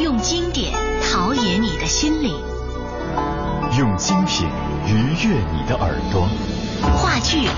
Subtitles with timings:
[0.00, 0.72] 用经典
[1.02, 2.32] 陶冶你的心灵，
[3.76, 4.46] 用精品
[4.86, 4.92] 愉
[5.26, 6.28] 悦你的耳朵。
[6.96, 7.48] 话剧、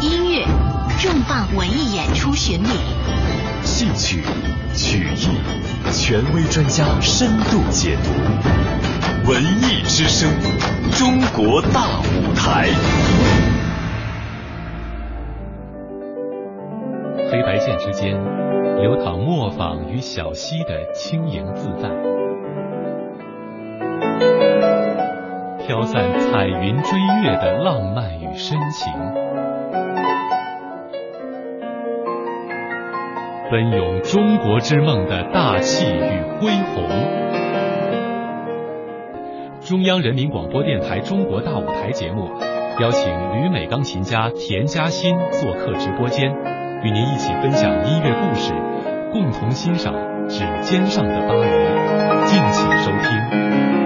[0.00, 0.46] 音乐、
[0.98, 2.68] 重磅文艺演出巡礼，
[3.62, 4.24] 戏曲、
[4.74, 9.30] 曲艺，权威专家深度解读。
[9.30, 10.30] 文艺之声，
[10.96, 12.70] 中国大舞台。
[17.30, 18.18] 黑白线之间，
[18.76, 21.88] 流淌磨坊与小溪的轻盈自在，
[25.64, 28.92] 飘散彩云追月的浪漫与深情，
[33.48, 36.84] 奔涌中国之梦的大气与恢宏。
[39.60, 42.28] 中央人民广播电台《中国大舞台》节目
[42.80, 46.49] 邀请旅美钢琴家田嘉欣做客直播间。
[46.82, 48.54] 与您一起分享音乐故事，
[49.12, 49.92] 共同欣赏
[50.28, 51.44] 指尖上的巴黎，
[52.24, 53.79] 敬请收听。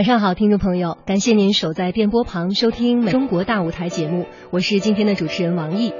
[0.00, 5.92] 晚上好，听众朋友，感谢您守在电波旁收听《中国大舞台》节目，我是今天的主持人王毅。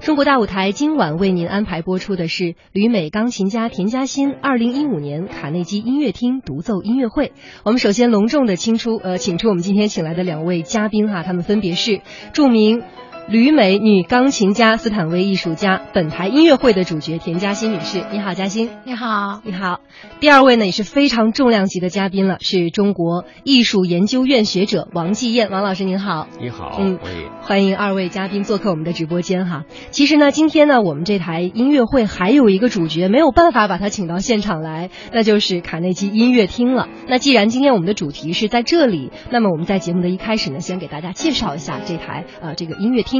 [0.00, 7.30] 中国大舞台今晚为您安排播出的是旅美钢琴家田嘉欣二零一五年卡内基音乐厅独奏音乐会。
[7.62, 12.00] 我们首先隆重的请出，呃，请出我们今天请来的两位嘉宾哈，他们分别是
[12.32, 12.82] 著名。
[13.28, 19.80] 旅美女钢琴家、斯坦威艺术家，本台音乐会的主角田嘉欣女士，你好，嘉欣，你好，你好。
[20.18, 26.98] 第二位呢也是非常重量级的嘉宾了，是中国艺术研究院学者王继燕，王老师您好，你好，嗯，
[27.42, 29.64] 欢迎二位嘉宾做客我们的直播间哈。
[29.90, 36.88] 其实呢，今天呢，我们这台音乐会还有一个主角没有办法把他请到现场来，那就是卡内基音乐厅了。
[37.06, 43.17] 那既然今天我们的主题是在这里，那么我们在节目的一开始呢，先给大家介绍一下这台呃这个音乐厅。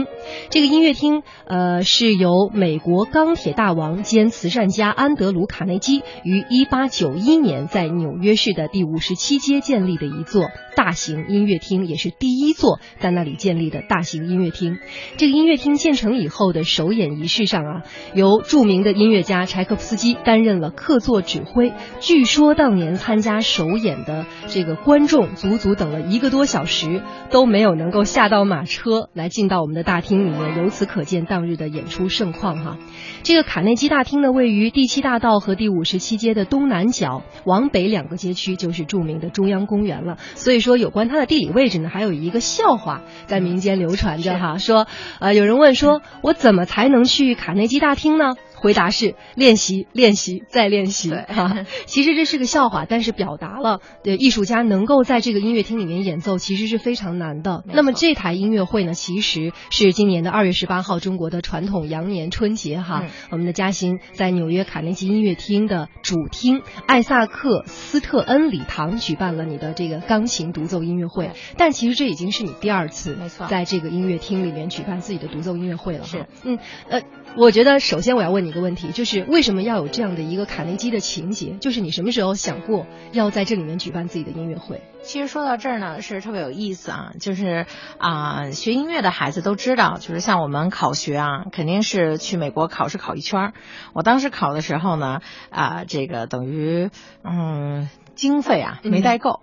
[0.51, 10.45] 这个音乐厅，呃，是由美国钢铁大王兼慈善家安德鲁·卡内基于1891年在纽约市的第五十七街建立的一座
[10.77, 14.79] 大型音乐厅，也是第一座在那里建立的大型音乐厅。
[15.17, 17.83] 这个音乐厅建成以后的首演仪式上啊，
[18.15, 21.73] 由著名的音乐家柴可夫斯基担任了客座指挥。
[22.01, 30.19] 据说当年参加首演的这个观众，足足等了一个多小时，都没有能够下到马车来进到我们的大厅。
[30.27, 32.77] 里面由此可见当日的演出盛况哈。
[33.23, 40.19] 这个卡内基大厅呢，位于第七大道和第五十七街的东南角，往北两个街区就是著名的中央公园了。
[40.35, 44.87] 所以说，有关它的地理位置呢，还有一个笑话在民间流传着哈，说
[45.21, 48.35] 呃，有人问说，我怎么才能去卡内基大厅呢？
[48.61, 51.11] 回答是练习，练习，再练习。
[51.11, 57.65] 哈，其实这是个笑话，但是表达了对艺术家能够在这个音乐厅里面演奏，其实是非常难的。
[57.67, 71.31] 那么这台音乐会呢，其实是今年的二月十八号，中国的传统羊年春节哈，我们的嘉欣在纽约卡内基音乐厅的主厅艾萨克斯特恩礼堂举办了你的这个钢琴独奏音乐会。
[71.57, 76.05] 但其实这已经是你第二次没错，在这个音乐厅里面举办自己的独奏音乐会了。
[76.05, 76.59] 是，嗯，
[76.89, 77.03] 呃，
[77.37, 78.49] 我觉得首先我要问你。
[78.49, 81.59] 一个问题就是为什么要有这样的一个卡内基的情节？
[81.61, 84.81] 就是你什么时候想过要在这里面举办自己的音乐会？
[85.03, 87.13] 其实说到这儿呢，是特别有意思啊。
[87.21, 87.67] 就是
[87.99, 93.53] 啊，学音乐的孩子都知道，就是像我们考学啊，肯定是去美国考试考一圈儿。
[93.93, 96.89] 我当时考的时候呢，啊，这个等于
[97.23, 99.41] 嗯，经费啊没带够。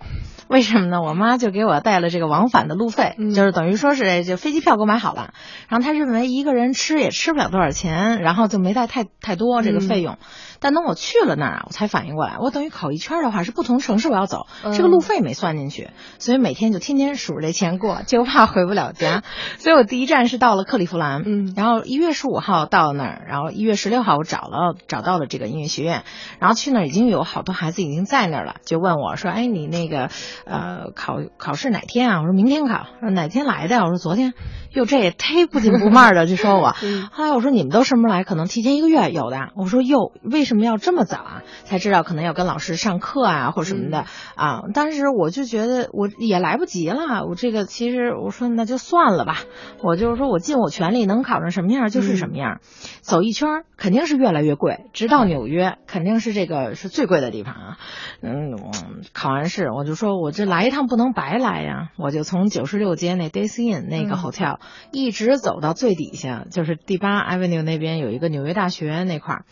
[0.48, 1.02] 为什么呢？
[1.02, 5.34] 我妈就给我带了这个往返的路费，就是等于说是就飞机票给我买好了。
[5.68, 10.20] 然后她认为一个人吃也吃不了多少钱，然后就没带太太多这个费用。
[10.60, 15.90] 但等我去了那儿啊，我才反应过来，我等于考一圈的话是不同城市我要走，这个路费没算进去，
[16.20, 19.24] 所以每天就天天数着这钱过，就怕回不了家。
[19.58, 26.04] 所以我第一站是到了克利夫兰，嗯，然后一月十五号到那儿，然后一月十六号我找了找到了这个音乐学院，
[26.40, 30.10] 然后去那儿已经有好多孩子已经在那儿了，就问我说：“哎，你那个
[30.46, 32.86] 呃考考试哪天啊？”我说明天考。
[33.02, 33.78] 说哪天来的？
[33.80, 34.34] 我说昨天。
[34.72, 36.76] 哟，这也忒不紧不慢的就说我。
[37.12, 38.24] 后来我说你们都什么时候来？
[38.24, 39.50] 可能提前一个月有的。
[39.56, 41.44] 我说哟，为什么要这么早啊？
[41.66, 44.06] 才知道可能要跟老师上课啊，或者什么的
[44.36, 44.62] 啊。
[44.74, 47.26] 当时我就觉得我也来不及了。
[47.28, 49.40] 我这个其实我说那就算了吧。
[49.84, 52.60] 我就是说我尽我全力，能考成什么样就是什么样。
[53.02, 57.78] 走一圈肯定是越来越贵，直到纽约肯定是这个是最贵的地方啊。
[58.22, 64.60] 嗯，嗯考完试，我就说我这来一趟不能白来呀，我就从九十六街那 Days Inn 那个嗯 hotel、
[64.92, 69.46] 一直走到最底下，就是第八 Avenue 那边有一个纽约大学那块儿，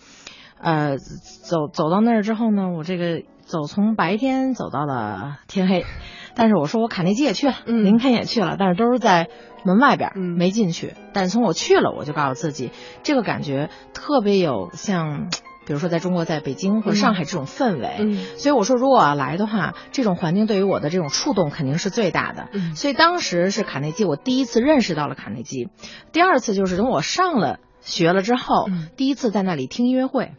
[0.63, 5.85] 呃，走走到那儿之后呢，我这个走从白天走到了天黑，
[6.35, 9.27] 但是我说我卡内基也去了，嗯林肯也去了，但是都是在
[9.65, 10.93] 门外边，嗯没进去。
[11.13, 12.71] 但是从我去了，我就告诉自己，
[13.03, 15.27] 这个感觉特别有像，
[15.65, 17.97] 比如说在中国，在北京或者上海这种氛围。
[17.99, 22.47] 嗯所以我说，如果要来的话，这种环境对于我的这种触动肯定是最大的。
[22.53, 25.67] 嗯所以当时是卡内基，我第一次认识到了卡内基。
[26.13, 30.31] 第二次就是等我上了学了之后，嗯第一次在那里听音乐会。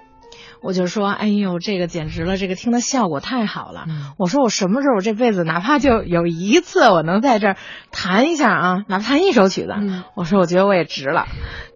[0.64, 3.84] 我就说，哎呦，这个简直了，这个听的效果太好了。
[3.86, 7.56] 嗯我说我什么时候我这辈子哪怕就有一次我能在这儿
[7.92, 11.26] 弹一下啊，哪怕弹一首曲子，嗯我说我觉得我也值了。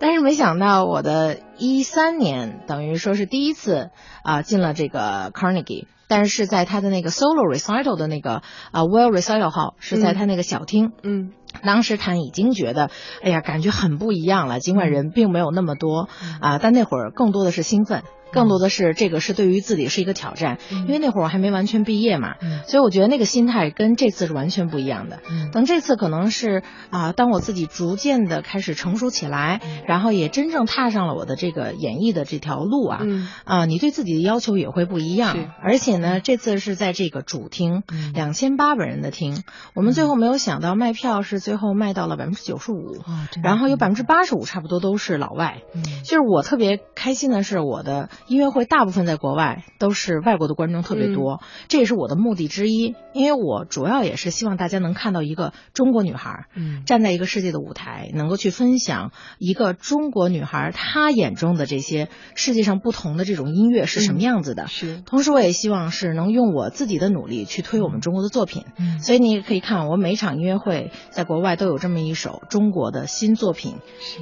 [0.01, 3.91] 但是没想到我的一三年等于说是第一次
[4.25, 5.87] 啊、进了这个 Carnegie。
[6.11, 8.41] 但是是在他的那个 solo recital 的那个
[8.73, 11.33] 啊、well recital hall 是在他那个小厅，嗯
[11.63, 12.89] 当时弹已经觉得，
[13.23, 14.59] 哎呀，感觉很不一样了。
[14.59, 20.87] 尽管人并没有那么多嗯啊、但那会儿更多的是兴奋，更多的是这个是对于自己是一个挑战，嗯。
[20.87, 22.63] 因为那会儿我还没完全毕业嘛，嗯。
[22.67, 25.21] 所以我觉得那个心态跟这次是完全不一样的。
[25.31, 25.51] 嗯。
[25.51, 29.83] 等这次可能是啊、当我自己逐渐的开始成熟起来，嗯。
[29.87, 33.29] 然后也真正踏上了我的这个演艺的这条路啊，嗯。
[33.45, 35.37] 啊、你对自己的要求也会不一样。
[35.63, 38.13] 而且呢，这次是在这个主厅，嗯。
[38.15, 39.43] 两千八百人的厅，
[39.75, 42.97] 我们最后没有想到卖票是最后卖到了百分之九十五，
[43.43, 45.63] 然后有百分之八十五差不多都是老外。
[45.75, 45.83] 嗯。
[46.05, 52.95] 就是我特别开心的是，我的音乐会大部分在国外都是外国的观众特别多，这也是我的目的之一。
[53.13, 64.67] 因为我主要也是希望大家能看到一个中国女孩嗯站在一个世界的舞台，能够去分享一个中国女孩她眼中的这些世界上不同的这种音乐是什么样子的。
[64.67, 68.65] 是同时，我也希望是能用我自己的努力去推我们中国的作品。
[68.79, 73.77] 嗯所以你也可以看，我每场音乐会在国外都有这么一首中国的新作品，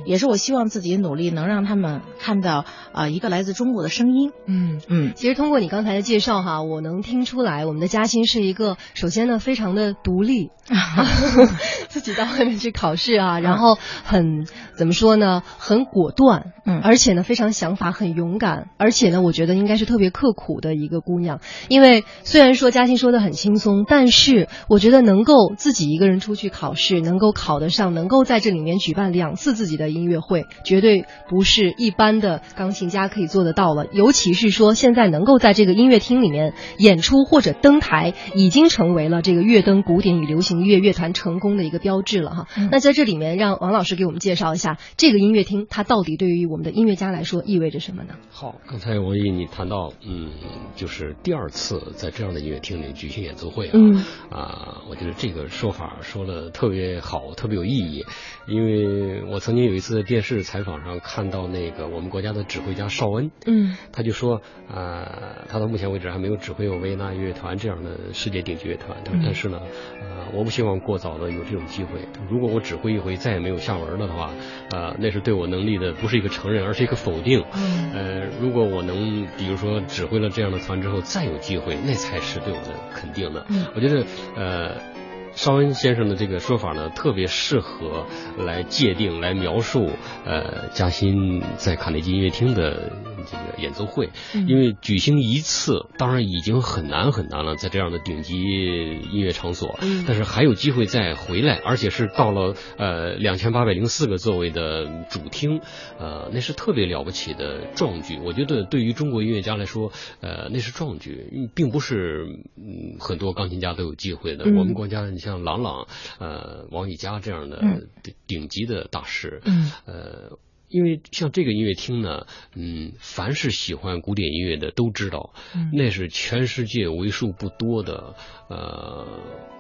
[0.05, 2.59] 也是我希望自己努力能让他们看到
[2.93, 4.31] 啊、呃一个来自中国的声音。
[4.47, 4.81] 嗯。
[4.89, 10.51] 嗯其实通过你刚才的介绍哈，我能听出来，我们的嘉欣是一个首先呢非常的独立，
[11.89, 14.47] 自己到外面去考试啊，然后很
[14.77, 21.41] 怎么说呢，很果断，嗯而且呢非常想法很勇敢，而且呢我觉得应该是特别刻苦的一个姑娘。
[21.69, 33.87] 因为虽然说嘉欣说的很轻松，但是我觉得能够自己一个人出去考试，能够考得上，能够在这里面举办两次自己的音乐会，绝对不是一般的钢琴家可以做得到了。
[33.93, 42.49] 尤其是说现在能够在这个音乐厅里面演出或者登台，已经成为了这个乐登古典与流行乐乐团成功的一个标志了哈。
[42.57, 48.15] 嗯那在这里面，让王老师给我们介绍一下这个音乐厅，它到底对于我们的音乐家来说意味着什么呢？
[48.31, 50.31] 好，刚才王毅你谈到，嗯，
[50.75, 58.05] 就是第二次在这样的音乐厅里举行演奏会啊，嗯啊，我觉得这个说法说的特别好，特别有意义，
[58.49, 64.41] 因为我曾经有一次在电视采访上看到那个我们国家的指挥家邵恩，嗯他就说，
[64.73, 69.61] 呃，他到目前为止还没有指挥过维也纳乐团这样的世界顶级乐团，但是呢，
[70.01, 72.01] 呃，我不希望过早的有这种机会。
[72.31, 74.31] 如果我指挥一回再也没有下文了的话，
[74.73, 77.45] 呃，那是对我能力的不是一个承认，而是一个否定。
[77.55, 83.45] 嗯呃，如果我能，比如说指挥了这样的团之后再有机会，那才是对我的肯定的。
[83.49, 84.05] 嗯我觉得，
[84.37, 84.97] 呃。
[85.37, 88.07] 邵恩先生的这个说法呢，特别适合
[88.39, 89.91] 来界定、来描述，
[90.25, 92.91] 呃，嘉欣在卡内基音乐厅的
[93.27, 105.61] 这个演奏会，嗯因为举行一次，当然已经很难很难了，在这样的顶级音乐场所，嗯但是还有机会再回来，而且是到了呃两千八百零四个座位的主厅，
[105.99, 108.19] 呃，那是特别了不起的壮举。
[108.19, 114.45] 我觉得对于中国音乐家来说，呃，那是壮举，嗯并不是嗯很多钢琴家都有机会的。
[114.45, 115.87] 嗯我们国家，你像郎朗、
[116.19, 120.39] 呃王羽佳这样的嗯顶顶级的大师，嗯呃。
[120.69, 125.71] 因为像这个音乐厅呢，嗯，凡是喜欢古典音乐的都知道，嗯。
[125.73, 128.15] 那是全世界为数不多的，
[128.49, 129.07] 呃，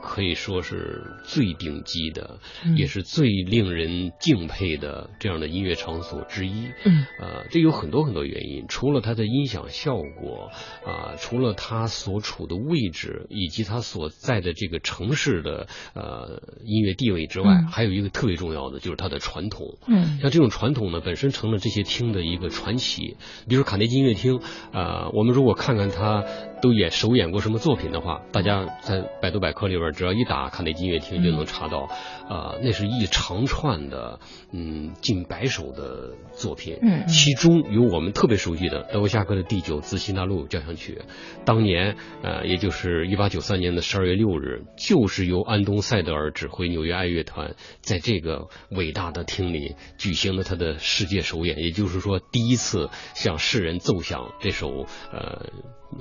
[0.02, 2.76] 可以说是最顶级的，嗯。
[2.76, 6.66] 也是最令人敬佩的这样的音乐场所之一。
[6.84, 7.06] 嗯。
[7.20, 10.50] 呃，这有很多很多原因，除了它的音响效果
[10.84, 17.66] 啊、除了它所处的位置以及它所在的这个城市的呃音乐地位之外，嗯。
[17.68, 19.78] 还有一个特别重要的就是它的传统。
[19.86, 20.18] 嗯。
[20.20, 23.16] 像这种传统呢，本身成了这些厅的一个传奇。
[23.48, 24.40] 比如卡内基音乐厅，
[24.72, 26.24] 啊，我们如果看看它
[26.62, 31.88] 都演首演过什么作品的话，大家在百度百科里边只要一打卡内基音乐厅就能查到，
[32.28, 34.20] 啊、那是一长串的，
[34.52, 41.02] 嗯，近百首的作品，嗯嗯其中有我们特别熟悉的德沃夏克的第九自新大陆交响曲，
[41.44, 55.46] 当年呃，也就是一八九三年的十二月六日，就是由安东塞德尔指挥纽约爱乐团在这个伟大的厅里举行了他的世界首演，也就是说第一次向世人奏响这首呃。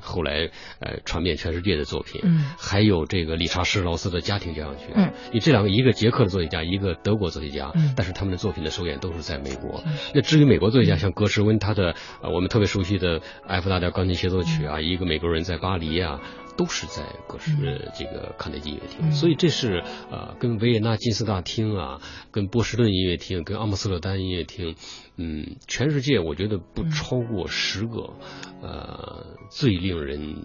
[0.02, 0.50] 后来，
[0.80, 9.84] 呃，传遍全世界的作品，嗯还有这个理查施劳斯的家庭交响曲，嗯，你这两个，一个捷克的作曲家，一个德国作曲家，嗯但是他们的作品的首演都是在美国。
[10.14, 16.20] 那至于美国作曲家，像格什温，他的呃我们特别熟悉的 F 大调钢琴协奏曲啊，一个美国人在巴黎啊。
[16.58, 22.00] 都是在格什呃这个卡内基音乐厅，所以这是呃跟维也纳金斯大厅啊，
[22.32, 24.76] 跟波士顿音乐厅，跟阿姆斯特丹音乐厅，
[25.18, 28.14] 嗯，全世界我觉得不超过十个，
[28.62, 30.36] 呃，最令人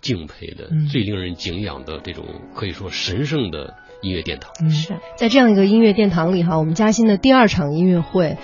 [0.00, 2.24] 敬佩的、嗯最令人敬仰的这种
[2.54, 4.52] 可以说神圣的音乐殿堂。
[4.60, 8.36] 嗯是在这样一个音乐殿堂里哈，我们嘉兴的第二场音乐会，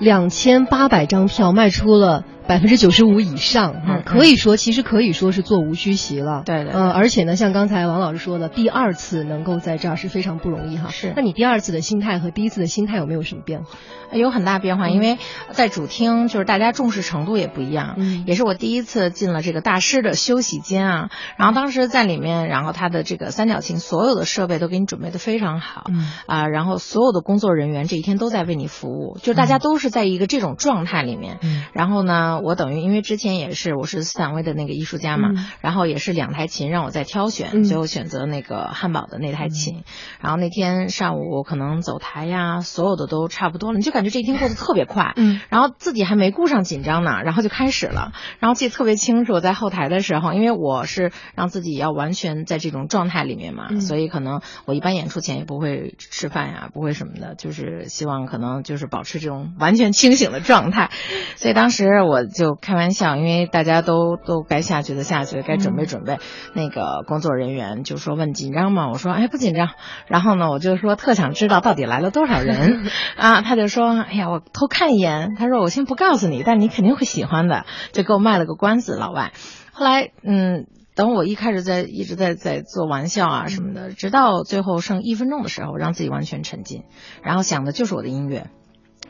[0.00, 2.24] 两千八百张票卖出了。
[2.48, 3.96] 百分之九十五以上哈、嗯。
[3.98, 6.42] 嗯可以说其实可以说是座无虚席了。
[6.44, 6.72] 对对。
[6.72, 10.88] 对呃，而且呢，像刚才王老师说的，第二次能够在这儿是非常不容易哈。
[10.90, 11.12] 是。
[11.14, 13.68] 那你第二次的心态和第一次的心态有没有什么变化？
[14.12, 14.92] 有很大变化，嗯。
[14.92, 15.18] 因为
[15.50, 18.24] 在主厅就是大家重视程度也不一样，嗯。
[18.26, 26.10] 也是我第一次进了这个大师的休息间啊，然后当时在里面，然后他的这个三角琴所有的设备都给你准备的非常好，嗯。
[26.26, 31.64] 啊，然后所有的工作人员这一天都在为你服务，就大家都是在一个这种状态里面，嗯。
[31.74, 39.84] 然后呢，我等于因为之前也是我是斯坦威的那个艺术家嘛，嗯然后也是两台琴让我在挑选，嗯最后选择那个汉堡的那台琴。
[40.20, 48.12] 然后那天上午可能走台呀，所有的都差不多了，你就感觉这一天过得特别快，嗯，然后自己还没顾上紧张呢，然后就开始了。
[48.38, 60.90] 然后记得特别清楚，在后台的时候，因为我是让自己要完全在这种状态里面嘛，嗯所以可能我一般演出前也不会吃饭呀，不会什么的，就是希望可能就是保持这种完全清醒的状态。
[61.36, 66.18] 所以当时我就开玩笑，因为大家都都该下去的下去，该准备准备。
[66.54, 68.88] 那个工作人员就说问紧张吗？
[68.88, 69.70] 我说哎不紧张。
[70.06, 73.42] 然后呢，我就说特想知道到底来了多少人 啊？
[73.42, 75.34] 他就说哎呀，我偷看一眼。
[75.36, 79.32] 他说我先不告诉你，但你肯定会喜欢的，就给我卖了个关子，老外。
[79.72, 80.66] 后来嗯。
[80.98, 86.82] 等我一开始在一直在在做玩笑啊什么的，直到最后剩一分钟的时候，让自己完全沉浸，
[87.22, 88.48] 然后想的就是我的音乐。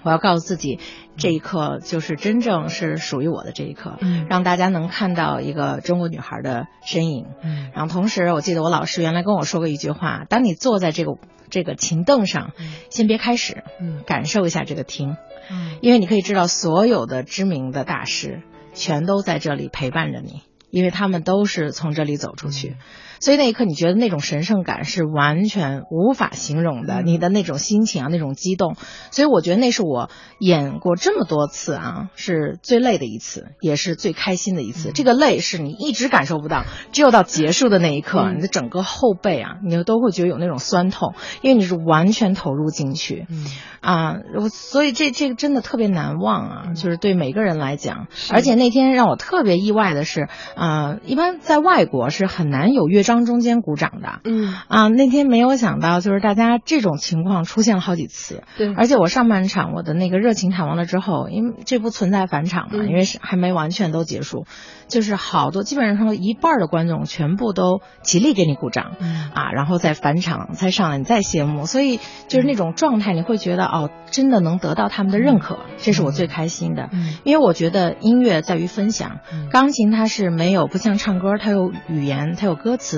[0.02, 0.78] 我要告诉自己，
[1.16, 4.26] 这一刻就是真正是属于我的这一刻，嗯。
[4.30, 7.26] 让大家能看到一个中国女孩的身影。
[7.42, 7.70] 嗯。
[7.74, 11.12] 然后同时，我记得我老师原来跟我说过一句话：当你坐在这个
[11.50, 12.52] 这个琴凳上，
[12.90, 14.02] 先别开始，嗯。
[14.06, 15.16] 感受一下这个厅，
[15.50, 15.78] 嗯。
[15.80, 18.42] 因为你可以知道所有的知名的大师
[18.74, 22.76] 全都在这里陪伴着你，因为他们都是从这里走出去。
[23.20, 28.76] 所以那一刻，你觉得那种神圣感是完全无法形容的，你的那种心情啊，那种激动。
[29.10, 34.92] 所以我觉得那是我演过这么多次啊，是最累的一次，也是最开心的一次。
[34.92, 43.26] 这个累是你一直感受不到，只有到结束的那一刻，你的整个后背啊，你都会觉得有那种酸痛，因为你是完全投入进去。
[43.30, 43.44] 嗯
[43.80, 48.06] 啊，我所以这这个真的特别难忘啊，就是对每个人来讲。
[48.30, 54.20] 而且那天让我特别意外的是，啊，一般在外国是很难有乐章中间鼓掌的。
[54.24, 58.42] 嗯啊，那天没有想到，就是大家这种情况出现了好几次。
[58.58, 64.44] 对而且我上半场我的那个热情弹完了之后，因为这不存在返场嘛，嗯因为是还没完全都结束，
[64.88, 68.92] 就是好多基本上一半的观众全部都起立给你鼓掌。
[69.00, 71.98] 嗯啊，然后再返场，再上来，你再谢幕，所以
[72.28, 76.90] 就是那种状态，你会觉得哦，真的能得到他们的认可，这是我最开心的。
[76.92, 82.97] 嗯因为我觉得音乐在于分享，嗯钢琴它是没有不像唱歌，它有语言，它有歌词，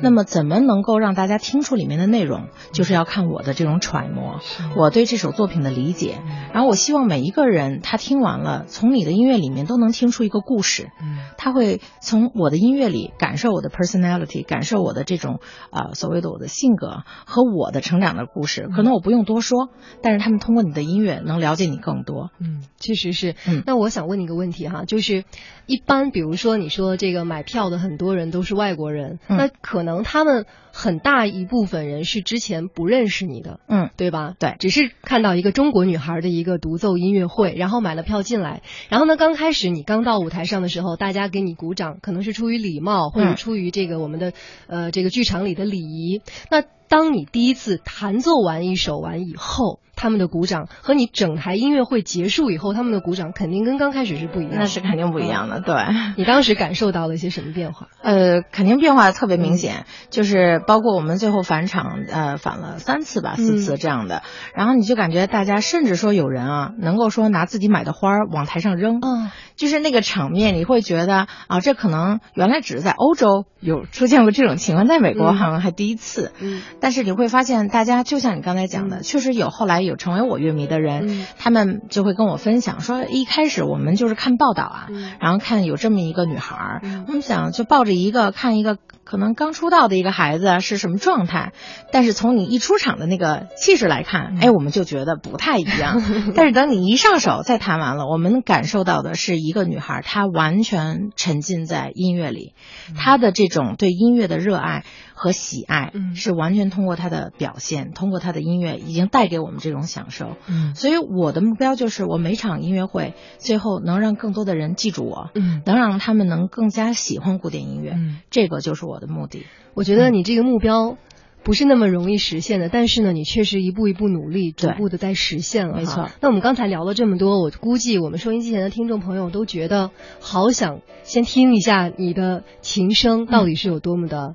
[0.00, 4.40] 那么怎么能够让大家听出里面的内容，就是要看我的这种揣摩，
[4.76, 6.18] 我对这首作品的理解，
[6.52, 11.18] 然后我希望每一个人他听完了，从你的音乐里面都能听出一个故事，嗯。
[11.36, 15.40] 他会从我的音乐里感受我的 personality，感受我的这种
[15.70, 18.68] 呃所谓的我的性格和我的成长的故事。
[18.74, 19.68] 可能我不用多说，
[20.02, 22.30] 但是他们通过你的音乐能了解你更多。
[22.40, 23.36] 嗯，确实是。
[23.46, 23.62] 嗯。
[23.66, 25.24] 那我想问你一个问题哈，就是
[25.66, 34.34] 一般比如说你说这个买票的很多人都是外国人，嗯那可能他们很大一部分人是之前不认识你的，嗯，对吧？
[34.38, 44.32] 对只是看到一个中国女孩的一个独奏音乐会，然后买了票进来，然后呢，刚开始你刚到舞台上的时候，大家给你鼓掌，可能是出于礼貌，或者嗯出于这个我们的
[44.66, 46.20] 呃这个剧场里的礼仪。
[46.50, 54.58] 那当你第一次弹奏完一首完以后，他们的鼓掌和你整台音乐会结束以后他们的鼓掌，肯定跟刚开始是不一样的。
[54.60, 55.74] 那是肯定不一样的，对。
[56.16, 57.88] 你当时感受到了一些什么变化？
[58.00, 64.22] 呃，肯定变化特别明显，就是包括我们最后返场，呃，返了三次吧，四次这样的，
[64.54, 81.26] 然后你就感觉大家甚至说有人啊，能够说拿自己买的花儿往台上扔，嗯，就是那个场面，你会觉得啊，这可能原来只是在欧洲有出现过这种情况，在美国好像还第一次，嗯，但是你会发现，大家就像你刚才讲的，确实有后来有成为我乐迷的人，嗯。
[81.38, 85.12] 他们就会跟我分享说，一开始我们就是看报道啊，嗯。
[85.20, 91.52] 然后看有这么一个女孩我们想就抱着一个看一个可能刚出道的一个孩子是什么状态，
[91.90, 94.38] 但是从你一出场的那个气势来看，嗯。
[94.40, 96.02] 哎，我们就觉得不太一样。
[96.36, 102.52] 但是等你一上手再弹完了，我们感受到的是一个女孩，她完全沉浸在音乐里，
[102.90, 102.94] 嗯。
[102.94, 104.84] 她的这种对音乐的热爱
[105.18, 110.36] 和喜爱，嗯是完全通过他的表现，通过他的音乐已经带给我们这种享受。
[110.48, 119.44] 嗯所以我的目标就是，我每场音乐会最后能让更多的人记住我，嗯能让他们能更加喜欢古典音乐，嗯，这个就是我的目的。
[119.74, 120.96] 我觉得你这个目标。
[121.44, 125.76] 不是那么容易实现的，但是呢，你确实一步一步努力，逐步的在实现了。
[125.76, 134.34] 没错那我们刚才聊了这么多，我估计我们收音机前的听众朋友都觉得好想先听一下你的琴声到底是有多么的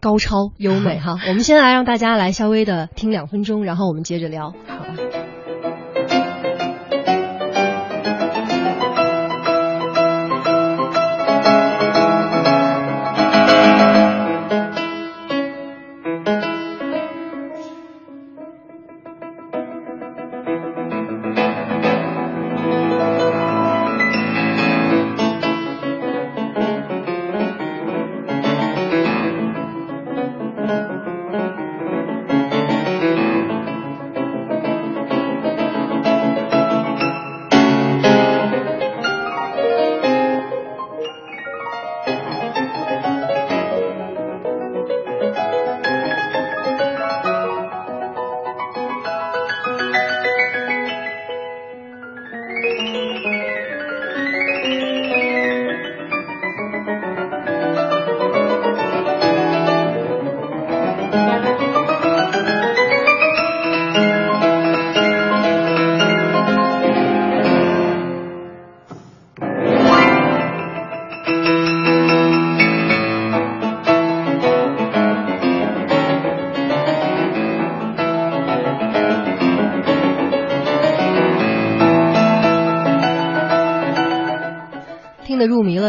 [0.00, 1.16] 高超优美哈。
[1.28, 4.50] 我们先来让大家来稍微的听两分钟，然后我们接着聊。
[4.66, 4.84] 好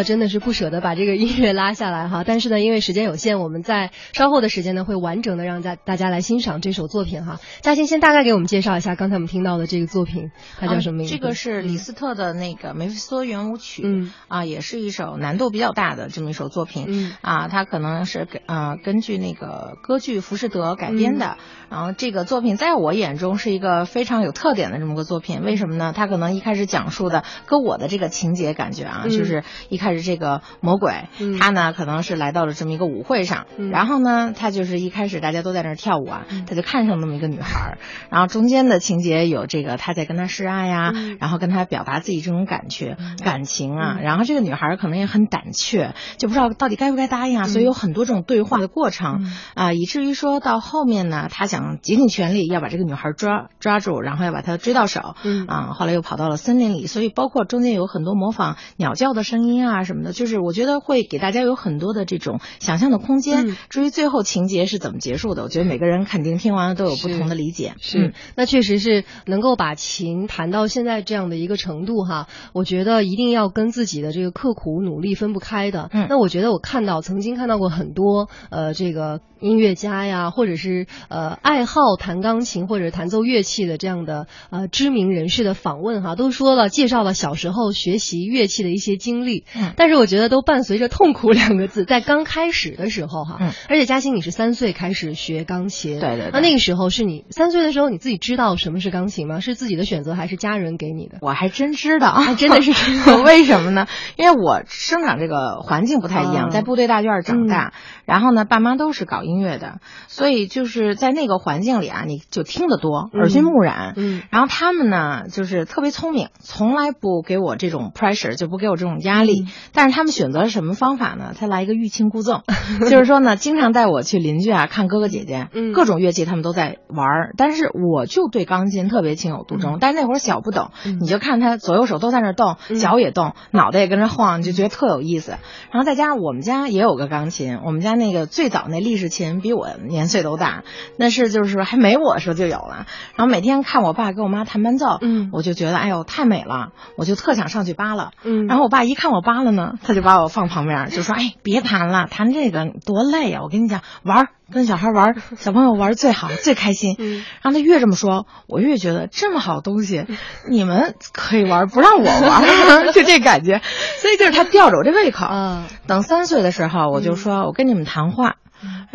[0.03, 2.23] 真的是不舍得把这个音乐拉下来哈。
[2.25, 7.39] 但是呢，因为时间有限，我们在稍后的时间呢，会完整的让大大家来欣赏这首作品哈。
[7.61, 11.13] 嘉欣先大概给我们介绍一下刚才我们听到的这个作品，它叫什么名字？
[11.13, 21.37] 啊这个是李斯特的那个梅菲斯托圆舞曲，嗯啊，也是一首难度比较大的这么一首作品，嗯啊，它可能是根啊根据那个歌剧《浮士德》改编嗯的，
[21.69, 25.93] 然后这个作品在我眼中是一个非常有特点的这么个作品，为什么呢？
[25.95, 37.77] 它可能一开始讲述的跟我的这个情节感觉啊，嗯就是一开始这个魔鬼，嗯他呢可能是来到了这么一个舞会上，嗯然后呢，他就是一开始大家都在那儿跳舞啊，嗯他就看上那么一个女孩儿，
[38.09, 63.49] 然后中间的情节有这个他在跟她示爱呀、嗯然后跟她表达自己这种感觉、感情啊，嗯然后这个女孩可能也很胆怯，就不知道到底该不该答应啊，所以有很多这种对话的过程嗯啊、以至于说到后面呢，他想竭尽全力要把这个女孩抓抓住，然后要把她追到手，嗯啊，后来又跑到了森林里，所以包括中间有很多模仿鸟叫的声音啊什么的，就是我觉得会给大家有很多的这种想象的空间。
[63.49, 67.73] 嗯至于最后情节是怎么结束的，我觉得每个人肯定听完了都有不同的理解。
[67.79, 75.89] 是嗯，那确实是能够把琴弹到现在这样的一个程度哈，我觉得一定要跟自己的这个刻苦努力分不开的。
[75.91, 93.51] 嗯那我觉得我看到曾经看到过很多呃这个音乐家呀，或者是呃爱好弹钢琴或者弹奏乐器的这样的呃知名人士的访问哈，都说了介绍了小时候学习乐器的一些经历，嗯但是我觉得都伴随着痛苦两个字，在刚开始的时候哈，嗯。
[93.69, 96.29] 而且嘉欣你是三岁开始学钢琴，对对对。
[96.33, 99.39] 那那个时候是你三岁的时候，你自己知道什么是钢琴吗？
[99.39, 101.17] 是自己的选择还是家人给你的？
[101.21, 103.17] 我还真知道，还 真的是知道。
[103.23, 103.87] 为什么呢？
[104.17, 106.49] 因为我生长这个环境不太一样，啊。
[106.49, 107.73] 在部队大院长大，
[108.05, 113.19] 然后呢，爸妈都是搞音乐的，所以就是在那个环境里啊，你就听得多，嗯。
[113.21, 113.93] 耳濡目染。
[113.97, 114.21] 嗯。
[114.31, 119.47] 然后他们呢，就是特别聪明，从来不给我这种 pressure，就不给我这种种压力。
[119.73, 121.33] 但是他们选择了什么方法呢？
[121.37, 122.43] 他来一个欲擒故纵，
[122.89, 129.77] 就是说呢，经常带我去邻居啊 看哥哥姐姐，嗯各种乐器他们都在玩儿，但是我就对钢琴特别情有独钟。
[129.79, 135.31] 但是那会儿小不懂，你就看他左右手都在那儿动，脚也动，脑袋也跟着晃，就觉得特有意思。
[135.71, 140.63] 然后再加上我们家也有个钢琴，我们家那个最早那立式琴比我年岁都大，
[140.97, 142.85] 那是就是还没我的时候就有了。
[143.15, 148.11] 然后每天看我爸跟我妈弹伴奏，嗯我就觉得哎呦太美了，我就特想上去扒拉。
[148.23, 160.05] 嗯然后我爸一看我扒拉呢，他就把我放旁边，就说：“哎，别弹了，弹这个多累呀、我跟你讲，玩儿跟小孩玩儿， 小朋友玩儿最好，最开心。”嗯然后他越这么说，我越觉得这么好东西，
[160.49, 163.61] 你们可以玩儿，不让我玩儿， 就这感觉。
[164.01, 165.25] 所以就是他吊着我这胃口。
[165.25, 168.35] 啊，等三岁的时候，我就说：“我跟你们谈话。”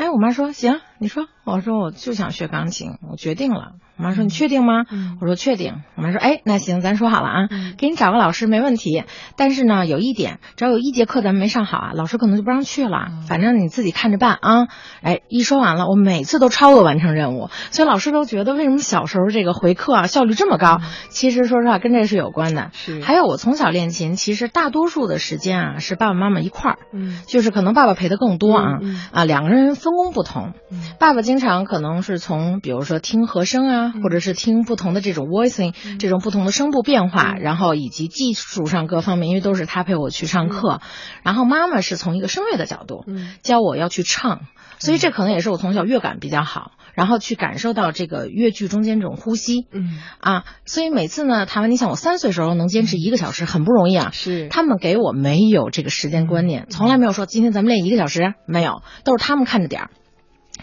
[0.01, 9.05] 哎，我妈说：“行，你说。”我说：“我就想学钢琴，我决定了。”我妈说：“你确定吗？”嗯我说：“确定。”我妈说：“哎，那行，咱说好了啊，嗯给你找个老师没问题。
[9.37, 13.09] 但是呢，有一点，只要有一节课咱们没上好啊，老师可能就不让去了。
[13.29, 14.69] 反正你自己看着办啊。”
[15.03, 20.81] 哎，一说完了，我每次都超额完成任务，所以老师都觉得为什么小时候这个回课啊效率这么高？
[21.11, 22.71] 其实说实话，跟这是有关的。
[22.73, 26.79] 是还有我从小练琴，其实大多数的时间啊是爸爸妈妈一块儿。
[26.95, 28.65] 嗯就是可能爸爸陪的更多啊，
[29.13, 30.53] 啊，两个人分工不同。
[30.71, 30.81] 嗯。
[30.99, 34.03] 爸爸经常可能是从比如说听和声啊，嗯。
[34.03, 40.81] 或者是听不同的这种 voicing，、这种不同的声部变化，然后以及技术上各方面，因为都是他陪我去上课。
[41.23, 43.35] 然后妈妈是从一个声乐的角度，嗯。
[43.43, 44.41] 教我要去唱，
[44.79, 49.67] 所以这可能也是我从小乐感比较好，然后去感受到这个越剧中间这种呼吸。
[49.73, 54.11] 嗯啊，所以每次呢，弹完，你想我三岁时候能坚持一个小时，很不容易啊。
[54.13, 59.91] 是他们给我没有这个时间观念，从来没有说今天咱们练一个小时，没有，都是他们看着点儿。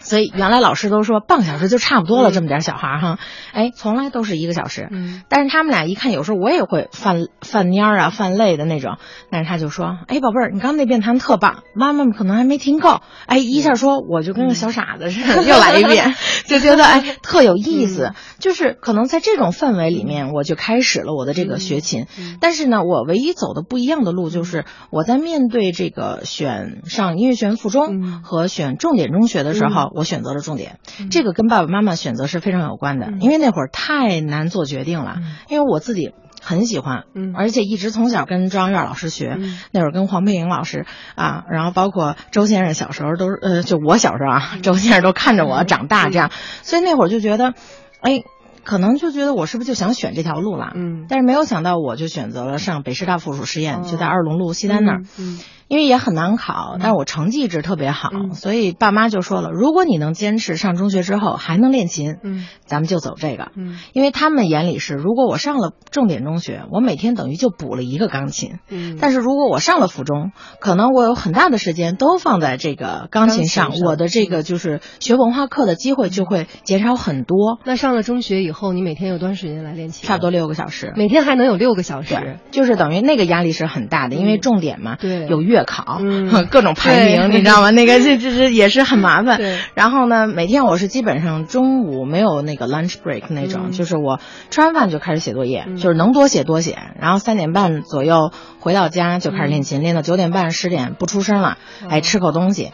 [0.00, 3.18] 所以原来老师都说半个小时就差不多了，这么点儿小孩儿哈，
[3.52, 4.88] 哎，从来都是一个小时。
[4.90, 5.22] 嗯。
[5.28, 8.98] 但是他们俩一看，有时候我也会犯犯蔫儿啊、犯累的那种，
[9.30, 16.14] 但是他就说：“哎，宝贝儿，你刚那遍弹特棒，妈妈可能还没听够。”哎，一下说我就跟个小傻子似的，又来一遍，
[16.46, 18.12] 就觉得哎特有意思。
[18.38, 22.06] 就是可能在这种氛围里面，我就开始了我的这个学琴。
[22.40, 28.22] 但是呢，我唯一走的不一样的路就是我在面对这个选上音乐学院附中嗯。
[28.22, 30.78] 和选重点中学的时候，我选择了重点。
[31.10, 36.12] 这个跟爸爸妈妈选择是非常有关的，因为那会儿太难做决定了，因为我自己。
[36.40, 46.30] 很喜欢，嗯而且一直从小跟中央院老师学，嗯那会儿跟黄佩莹老师啊，然后包括周先生小时候都是，呃，就我小时候啊，周先生都看着我长大这样，
[46.62, 47.54] 所以那会儿就觉得，
[48.00, 48.22] 哎，
[48.62, 50.70] 可能就觉得我是不是就想选这条路了？
[50.76, 55.02] 嗯但是没有想到，我就选择了上北师大附属实验，就在二龙路西单那儿。
[55.18, 63.52] 嗯因为也很难考，但是我成绩一直特别好，嗯所以爸妈就说了，如果你能坚持上中学之后还能练琴，嗯咱们就走这个。
[63.54, 68.58] 嗯因为他们眼里是，如果我上了重点中学，我每天等于就补了一个钢琴。
[68.70, 80.08] 嗯但是如果我上了附中，可能我有很大的时间都放在这个钢琴上，琴上我的这个就是学文化课的机会就会减少很多，那上了中学以后，你每天有多长时间来练琴？
[80.08, 80.92] 差不多六个小时。
[80.96, 87.70] 每天还能有六个小时对。，就是等于那个压力是很大的，因为重点嘛，对有月考，嗯 各种排名，你知道吗？
[87.70, 89.40] 那个 这这这也是很麻烦。
[89.74, 102.72] 然后呢，每天我是基本上中午没有那个 lunch break 那种，嗯就是我吃完饭就开始写作业，嗯就是能多写多写，然后三点半左右回到家就开始练琴，练到九点半十点不出声了，哎，吃口东西。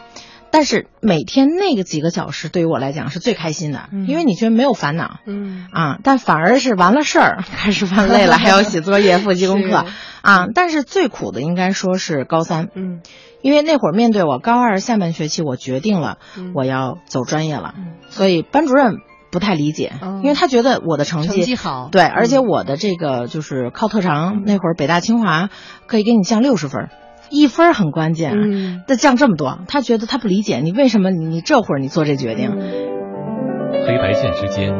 [0.55, 4.07] 但是每天那个几个小时对于我来讲是最开心的，嗯。
[4.07, 5.67] 因为你觉得没有烦恼，嗯。
[5.73, 9.85] 啊，但反而是完了事儿， 开始犯累了，还要写作业、复习功课。
[10.21, 10.47] 啊。
[10.55, 13.01] 但是最苦的应该说是高三，嗯。
[13.41, 16.53] 因为那会儿面对我高二下半学期，我决定了嗯。
[16.55, 17.95] 我要走专业了，嗯。
[18.09, 18.99] 所以班主任
[19.31, 20.21] 不太理解，哦。
[20.23, 21.89] 因为他觉得我的成绩成绩好。
[21.91, 25.49] 对，嗯而且我的这个就是靠特长，那会儿北大清华
[25.85, 26.89] 可以给你降六十分儿，
[27.29, 28.37] 一分很关键啊。
[28.37, 34.73] 嗯那降这么多，他觉得他不理解你为什么你你这会儿你做这决定，黑白线之间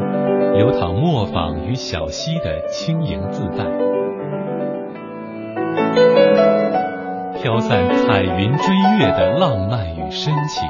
[0.53, 3.65] 流淌磨坊与小溪的轻盈自在，
[7.41, 10.67] 飘散彩云追月的浪漫与深情，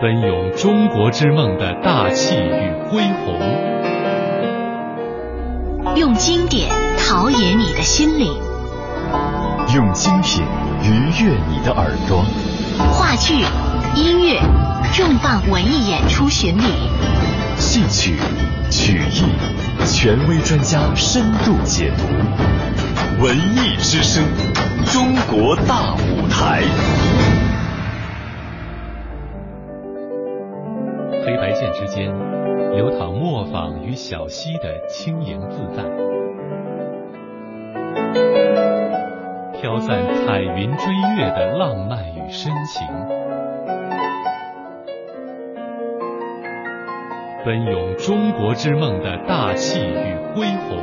[0.00, 3.38] 奔涌中国之梦的大气与恢宏。
[5.96, 6.68] 用经典
[7.12, 8.40] 陶冶你的心灵，
[9.74, 10.44] 用精品
[10.84, 12.24] 愉悦你的耳朵。
[12.92, 13.34] 话剧、
[13.96, 14.40] 音乐、
[14.92, 16.62] 重磅文艺演出巡礼，
[17.56, 18.14] 戏曲、
[18.70, 19.24] 曲艺，
[19.84, 22.04] 权威专家深度解读。
[23.20, 24.22] 文艺之声，
[24.84, 26.62] 中国大舞台。
[31.26, 32.06] 黑白键之间，
[32.70, 35.82] 流淌磨坊与小溪的轻盈自在，
[39.60, 42.86] 飘散彩云追月的浪漫与深情，
[47.44, 50.82] 奔涌中国之梦的大气与恢宏。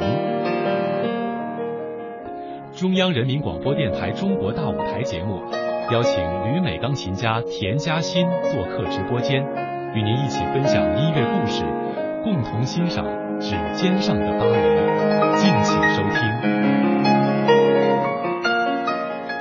[2.75, 5.41] 中央人民广播电台中国大舞台节目。
[5.89, 9.41] 邀请旅美钢琴家田嘉欣做客直播间，
[9.95, 11.63] 与您一起分享音乐故事，
[12.23, 13.05] 共同欣赏
[13.39, 15.35] 指尖上的芭蕾。
[15.37, 16.56] 敬请收听。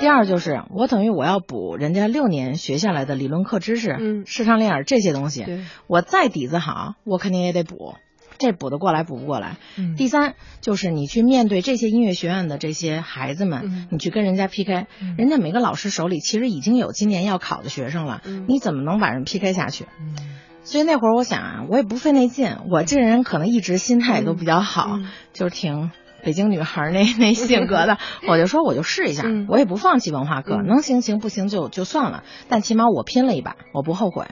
[0.06, 4.22] 第二就是我等于我要补人家六年学下来的理论课知识，嗯。
[4.24, 5.44] 视唱练耳这些东西，
[5.88, 7.96] 我再底子好，我肯定也得补。
[8.38, 9.56] 这补得过来，补不过来。
[9.76, 9.96] 嗯。
[9.96, 13.88] 第三就是你去面对这些音乐学院的这些孩子们，嗯。
[13.90, 15.16] 你去跟人家 PK，、嗯。
[15.18, 18.44] 人家每个老师手里其实已经有今年要考的学生了，嗯。
[18.46, 19.86] 你怎么能把人 PK 下去？
[19.98, 20.14] 嗯。
[20.62, 25.08] 所以那会儿我想啊，我也不费那劲，我这人可能一直心态都比较好，嗯。
[25.32, 25.90] 就是挺
[26.26, 29.46] 北京女孩儿那 那性格的， 我就说我就试一下，嗯。
[29.48, 30.66] 我也不放弃文化课，嗯。
[30.66, 34.26] 能行行不行就就算了，但起码我拼了一把，我不后悔。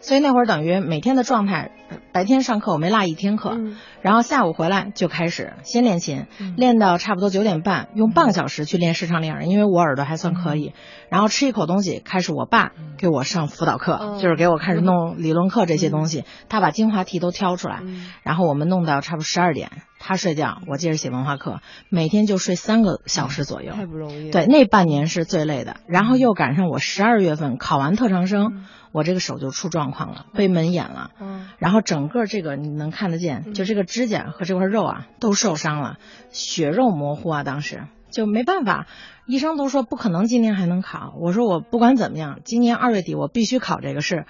[0.00, 3.76] 所以那会儿等于每天的状态，呃白天上课我没落一天课，嗯。
[4.02, 6.54] 然后下午回来就开始先练琴，嗯。
[6.56, 10.72] 练到差不多九点半，用半个小时去练视唱练耳，因为我耳朵还算可以。
[11.08, 14.18] 然后吃一口东西，开始我爸给我上辅导课，哦。
[14.20, 18.06] 就是给我开始弄理论课这些东西，他把精华题都挑出来，嗯。
[18.24, 19.70] 然后我们弄到差不多十二点，
[20.04, 23.72] 他睡觉，我接着写文化课，每天就睡三个小时左右。
[23.72, 24.32] 太不容易了。
[24.32, 31.10] 对，那半年是最累的，然后又赶上我十二月份考完特长生，我这个手就出状况了，被门眼了。
[31.20, 35.98] 嗯然后整个这个你能看得见，就这个指甲和这块肉啊都受伤了，
[36.30, 38.88] 血肉模糊啊，当时就没办法，
[39.26, 41.14] 医生都说不可能今年还能考。
[41.20, 44.26] 我说我不管怎么样，今年二月底我必须考这个试，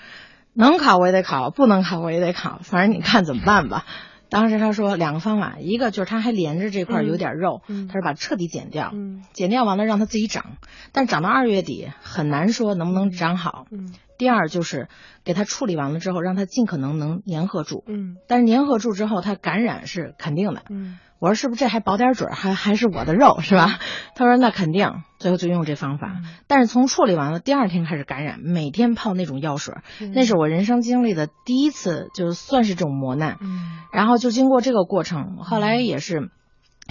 [0.53, 3.87] 能考我也得考，不能考我也得考，反正你看怎么办吧。
[4.33, 10.57] 当时他说两个方法，一个就是他还连着这块有点肉，嗯他说把彻底剪掉，嗯剪掉完了让它自己长，
[10.91, 13.67] 但长到二月底很难说能不能长好。
[13.71, 14.89] 嗯第二就是
[15.25, 17.83] 给它处理完了之后，让它尽可能能粘合住。
[17.87, 20.63] 嗯但是粘合住之后，它感染是肯定的。
[20.71, 23.79] 嗯我说是不是这还保点准儿，还还是我的肉是吧？
[24.17, 26.17] 他说那肯定，最后就用这方法。
[26.49, 33.39] 但是从处理完了第二天开始感染，每天泡那种药水儿，那是我人生经历的第一次，就是算是这种磨难。
[33.41, 36.33] 嗯然后就经过这个过程，后来也是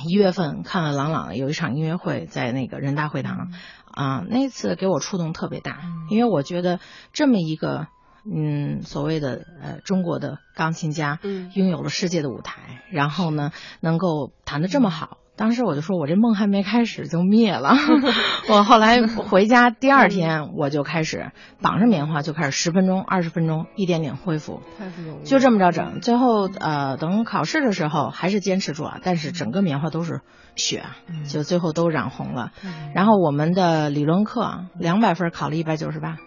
[0.05, 3.49] 一月份看了朗朗有一场音乐会，在那个人大会堂，
[3.91, 5.77] 啊，那次给我触动特别大，
[6.09, 6.79] 因为我觉得
[7.11, 7.87] 这么一个
[8.29, 15.17] 嗯所谓的呃中国的钢琴家，嗯拥有了世界的舞台，然后呢能够弹得这么好。
[15.37, 17.73] 当时我就说，我这梦还没开始就灭了。
[18.47, 21.31] 我后来回家第二天，我就开始
[21.61, 24.61] 绑上棉花，就开始十分钟、二十分钟，一点点恢复。
[24.77, 25.23] 太不容易了。
[25.23, 30.21] 就这么着整，最后呃，等考试的时候还是坚持住了，但是整个棉花都是
[30.55, 32.51] 血啊，就最后都染红了。
[32.93, 36.17] 然后我们的理论课两百分考了一百九十八，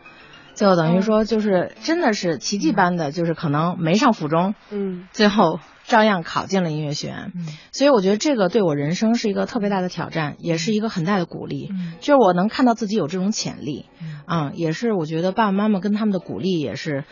[0.54, 5.08] 就等于说就是真的是奇迹般的，就是可能没上附中，嗯。
[5.12, 7.32] 最后照样考进了音乐学院。
[7.72, 11.70] 所以我觉得这个对我人生是一个特别大的挑战，也是一个很大的鼓励。
[12.00, 13.86] 就是我能看到自己有这种潜力，
[14.26, 17.04] 啊、也是我觉得爸爸妈妈跟他们的鼓励也是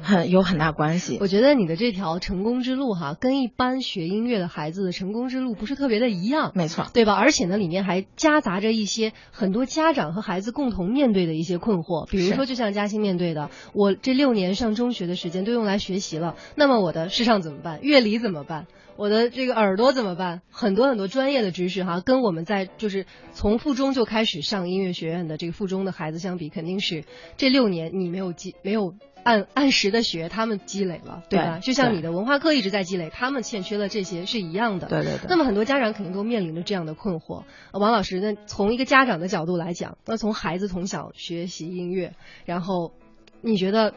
[0.00, 1.18] 很有很大关系。
[1.20, 7.14] 我觉得你的这条成功之路哈，跟一般学音乐的孩子的成功之路不是特别的一样，没错，对吧？
[7.14, 17.80] 而且呢，里面还夹杂着一些很多家长和孩子共同面对的一些困惑，比如说，就像嘉欣面对的，我这六年上中学的时间都用来学习了，那么我的视唱怎么办？
[17.82, 18.66] 乐理怎么办？
[18.96, 20.40] 我的这个耳朵怎么办？
[20.50, 27.04] 很多很多专业的知识哈，跟我们在就是从附中就开始上音乐学院的这个附中的孩子相比，肯定是
[27.36, 28.94] 这六年你没有积没有
[29.26, 31.58] 按按时的学，他们积累了，对吧？
[31.58, 34.86] 对就像你的文化课一直在积累，他们欠缺了这些是一样的。
[34.86, 35.26] 对对对。
[35.28, 37.42] 那么很多家长肯定都面临着这样的困惑。
[37.72, 42.92] 呃王老师，那从一个家长的角度来讲，那从孩子从小学习音乐，然后
[43.40, 43.94] 你觉得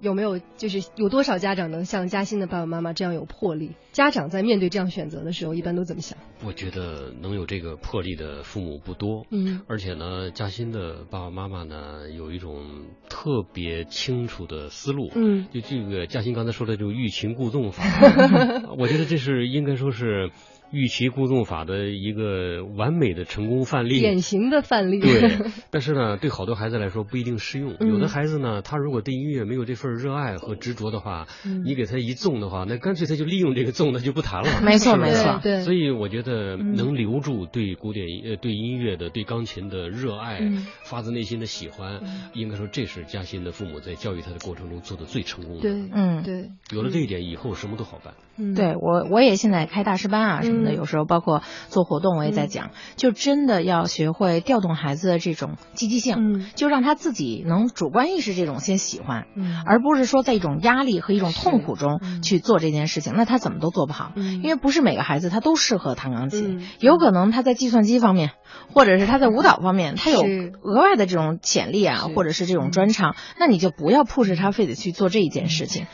[0.00, 3.72] 有没有就是有多少家长能像嘉欣的爸爸妈妈这样有魄力？
[3.92, 6.18] 家长在面对这样选择的时候，一般都怎么想？
[6.44, 9.26] 我觉得能有这个魄力的父母不多。
[9.30, 15.10] 嗯而且呢，嘉欣的爸爸妈妈呢，有一种特别清楚的思路。
[15.14, 17.82] 嗯就这个嘉欣刚才说的这种欲擒故纵法，
[18.78, 20.30] 我觉得这是应该说是
[20.70, 25.00] 玉旗鼓纵法的一个完美的成功范例，典型的范例。
[25.00, 25.38] 对，
[25.70, 27.74] 但是呢，对好多孩子来说不一定适用。
[27.80, 34.60] 嗯有的孩子呢，他如果对音乐没有这份热爱和执着的话，嗯你给他一纵的话，那干脆他就利用这个纵，他就不弹了。
[34.62, 42.00] 没错没错对，所以我觉得嗯能留住对古典音呃对音乐的对钢琴的热爱，嗯发自内心的喜欢，
[42.34, 45.60] 应该说这是嘉欣的父母在教育他的过程中做的最成功的。
[45.62, 48.14] 对，嗯对，有了这一点，以后什么都好办。
[48.38, 56.46] 嗯，对我，我也现在开大师班啊什么有时候包括做活动，我也在讲，就真的要学会调动孩子的这种积极性，嗯。
[56.54, 59.62] 就让他自己能主观意识这种先喜欢，嗯。
[59.66, 62.22] 而不是说在一种压力和一种痛苦中嗯。
[62.22, 64.42] 去做这件事情，那他怎么都做不好，嗯。
[64.42, 66.68] 因为不是每个孩子他都适合弹钢琴，嗯。
[66.80, 68.30] 有可能他在计算机方面，
[68.72, 70.20] 或者是他在舞蹈方面，他有
[70.62, 75.66] 额外的这种潜力啊，或者是这种专长，那你就不要 push 他非得去做这一件事嗯。
[75.66, 75.86] 情。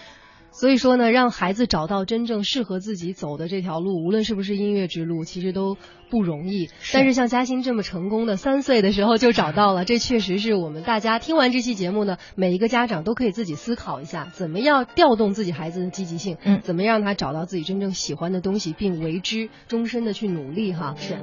[0.62, 5.77] 所以说呢，让孩子找到真正适合自己走的这条路，无论是不是音乐之路，其实都
[6.09, 6.68] 不容易。
[6.92, 20.94] 但是像嘉欣这么成功的，三岁的时候就找到了，这确实是我们大家听完这期节目呢，每一个家长都可以自己思考一下，怎么样调动自己孩子的积极性，嗯怎么让他找到自己真正喜欢的东西，并为之终身的去努力哈。
[20.96, 21.16] 是。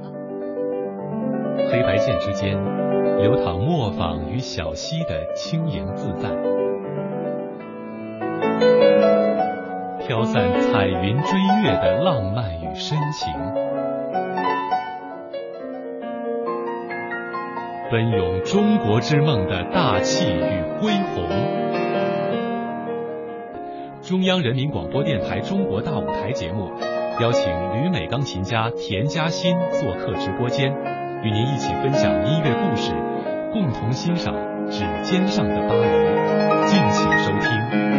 [1.72, 2.62] 黑白键之间，
[3.16, 6.28] 流淌磨坊与小溪的轻盈自在，
[10.10, 13.32] 飘散彩云追月的浪漫与深情，
[17.92, 21.28] 奔涌中国之梦的大气与恢宏。
[24.02, 26.72] 中央人民广播电台中国大舞台节目
[27.20, 30.72] 邀请旅美钢琴家田嘉欣做客直播间，
[31.22, 32.90] 与您一起分享音乐故事，
[33.52, 34.34] 共同欣赏
[34.68, 36.66] 指尖上的巴黎。
[36.66, 37.89] 敬请收听。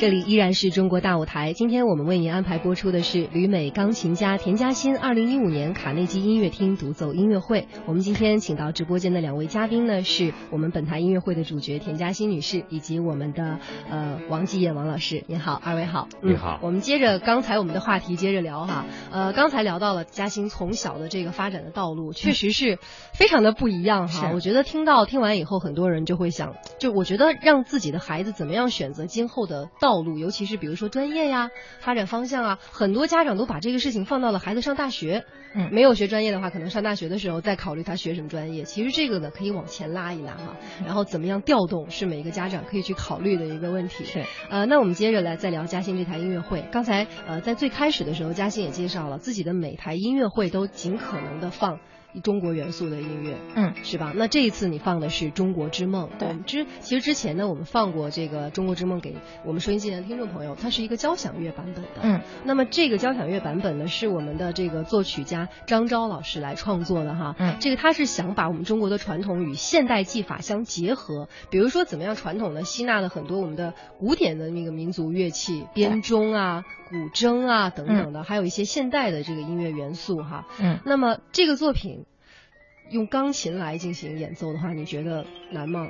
[0.00, 1.52] 这里依然是中国大舞台。
[1.52, 7.66] 今天我们为您安排播出的是旅美钢琴家田嘉欣二零一五年卡内基音乐厅独奏音乐会。
[7.84, 13.58] 我们今天请到直播间的两位嘉宾呢，是我们本台音乐会的主角田嘉欣女士，以及我们的
[13.90, 15.24] 呃王继业王老师。
[15.26, 16.06] 您好，二位好。
[16.22, 16.66] 你好嗯。
[16.66, 18.86] 我们接着刚才我们的话题接着聊哈。
[19.10, 22.78] 呃，刚才聊到了嘉欣从小的这个发展的道路，确实是
[23.14, 24.30] 非常的不一样哈。
[24.32, 35.24] 我觉得听到听完以后，很多人就会想，就我觉得让自己的孩子怎么样选择今后的道路，尤其是比如说专业呀、发展方向啊，很多家长都把这个事情放到了孩子上大学。
[35.54, 38.64] 嗯没有学专业的话，可能上大学的时候再考虑他学什么专业。
[38.64, 40.56] 其实这个呢，可以往前拉一拉哈。
[40.84, 44.04] 然后怎么样调动，是每一个家长可以去考虑的一个问题。
[44.04, 44.24] 是。
[44.50, 46.66] 呃，那我们接着来再聊嘉欣这台音乐会。
[46.70, 51.80] 刚才呃，在最开始的时候，嘉欣也介绍了自己的每台音乐会都尽可能的放
[52.22, 54.12] 中国元素的音乐，嗯，是吧？
[54.16, 56.08] 那这一次你放的是《中国之梦》。
[56.18, 61.90] 对之其实之前呢，我们放过这个《中国之梦》给我们收音机前的听众朋友，它是一个交响乐版本的。
[62.02, 67.36] 嗯，那么这个交响乐版本呢，是我们的这个作曲家张昭老师来创作的哈。
[67.38, 80.46] 嗯这个他是想把我们中国的传统与现代技法相结合，比如说怎么样传统的吸纳了很多我们的古典的那个民族乐器，编钟啊、古筝啊等等的，还有一些现代的这个音乐元素哈。
[80.60, 82.06] 嗯，那么这个作品
[82.90, 85.88] 用钢琴来进行演奏的话，你觉得难吗？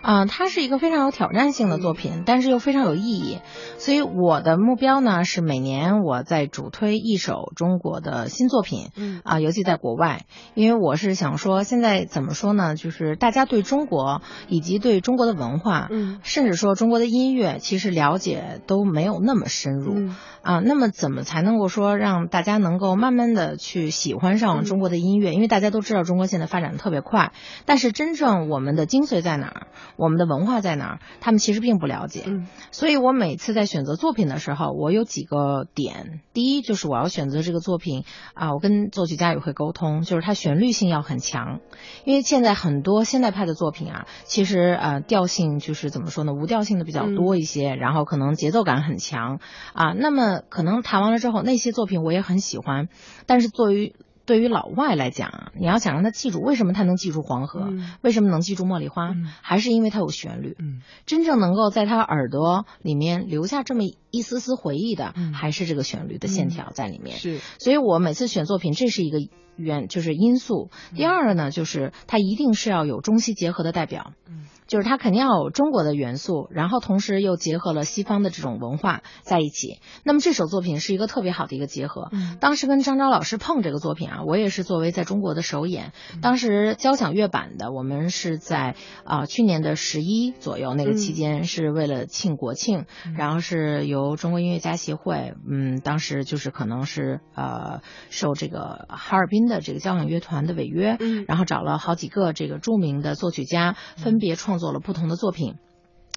[0.00, 3.40] 啊、它是一个非常有挑战性的作品，但是又非常有意义。
[3.78, 8.90] 所以我的目标呢是每年我在主推一首中国的新作品。
[8.96, 12.76] 嗯啊，尤其在国外，因为我是想说，现在怎么说呢？
[12.76, 19.94] 就是大家对中国以及对中国的文化，嗯甚至说中国的音乐，其实了解都没有那么深入。
[19.96, 20.16] 嗯
[20.48, 25.34] 啊，那么怎么才能够说让大家能够慢慢的去喜欢上中国的音乐？
[25.34, 27.32] 因为大家都知道中国现在发展的特别快，
[27.66, 29.66] 但是真正我们的精髓在哪儿，
[29.98, 32.22] 我们的文化在哪儿，他们其实并不了解。
[32.26, 36.20] 嗯所以我每次在选择作品的时候，我有几个点。
[36.32, 41.60] 第一就是我要选择这个作品啊，我跟作曲家也会沟通，就是它旋律性要很强，
[42.06, 49.40] 因为现在很多现代派的作品啊，其实呃调性就是怎么说呢，无调性的比较多一些，然后可能节奏感很强
[49.74, 49.92] 啊。
[49.92, 52.88] 那么可能谈完了之后，那些作品我也很喜欢，
[53.26, 53.94] 但是作为
[54.26, 57.60] 对于老外来讲啊，你要想让他记住，为什么他能记住黄河？
[57.70, 59.08] 嗯为什么能记住茉莉花？
[59.08, 60.54] 嗯还是因为它有旋律。
[60.58, 67.18] 嗯真正能够在他耳朵里面留下这么一丝丝回忆的，嗯还是这个旋律的线条在里面。
[67.18, 69.18] 是所以我每次选作品，这是一个
[69.56, 70.70] 原就是因素。
[70.94, 74.12] 第二个呢，就是它一定是要有中西结合的代表。
[74.28, 79.80] 嗯就是它肯定要有中国的元素，然后同时又结合了西方的这种文化在一起。
[80.04, 82.08] 那么这首作品是一个特别好的一个结合。
[82.12, 85.92] 嗯当时跟张昭老师碰这个作品啊，我也是作为在中国的首演。
[86.20, 92.84] 当时交响乐版的，我们是在啊、去年的十一左右那个期间，是为了庆国庆，
[93.16, 105.54] 然后是由中国音乐家协会，嗯，当时就是可能是呃受这个哈尔滨的这个交响乐团的违约，嗯然后找了好几个这个著名的作曲家，分别创作了不同的作品。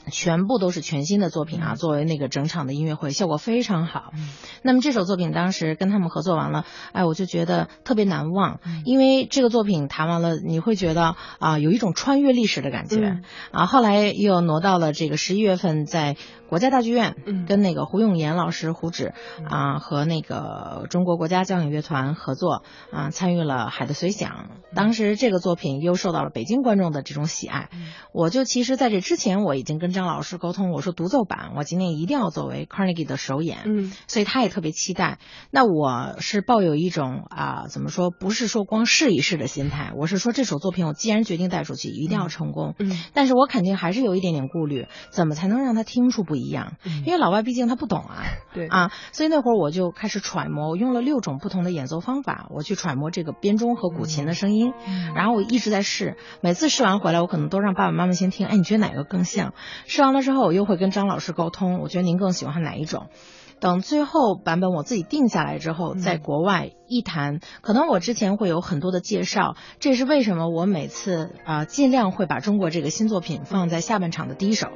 [0.10, 1.76] 全部都是全新的作品啊！
[1.76, 4.14] 作为那个整场的音乐会，效果非常好。
[4.64, 13.66] 那么这首作品当时跟他们合作完了，哎，我就觉得特别难忘，因为这个作品弹完了，你会觉得啊，有一种穿越历史的感觉、嗯啊。
[13.68, 16.18] 后来又挪到了这个十一月份，在
[16.52, 19.14] 国家大剧院，嗯跟那个胡永岩老师胡指
[19.50, 24.32] 啊和那个中国国家交响乐团合作啊，参与了《海的随想》。
[24.76, 27.70] 当时这个作品又受到了北京观众的这种喜爱。
[28.12, 33.60] 我就其实在这之前，我已经跟张老师沟通，我说独奏版我今年一定要作为 Carnegie 的首演。
[33.64, 35.20] 嗯所以他也特别期待。
[35.52, 42.76] 那我是抱有一种啊、怎么说，不是说光试一试的心态，我是说这首作品我既然决定带出去，一定要成功。
[42.78, 46.74] 嗯但是我肯定还是有一点点顾虑，怎么才能让他听出不一样？
[47.06, 48.24] 因为老外毕竟他不懂啊。
[48.54, 54.74] 对啊，所以那会儿我就开始揣摩，我用了六种不同的演奏方法，我去揣摩这个编钟和古琴的声音，
[55.16, 59.54] 然后我一直在试，每次试完回来，我可能都让爸爸妈妈先听，哎，你觉得哪个更像？
[59.88, 63.08] 试完了之后，我又会跟张老师沟通，我觉得您更喜欢哪一种？
[63.62, 74.70] 等最后版本我自己定下来之后，在国外一弹，可能我之前会有很多的介绍，这也是为什么我每次啊、尽量会把中国这个新作品放在下半场的第一首，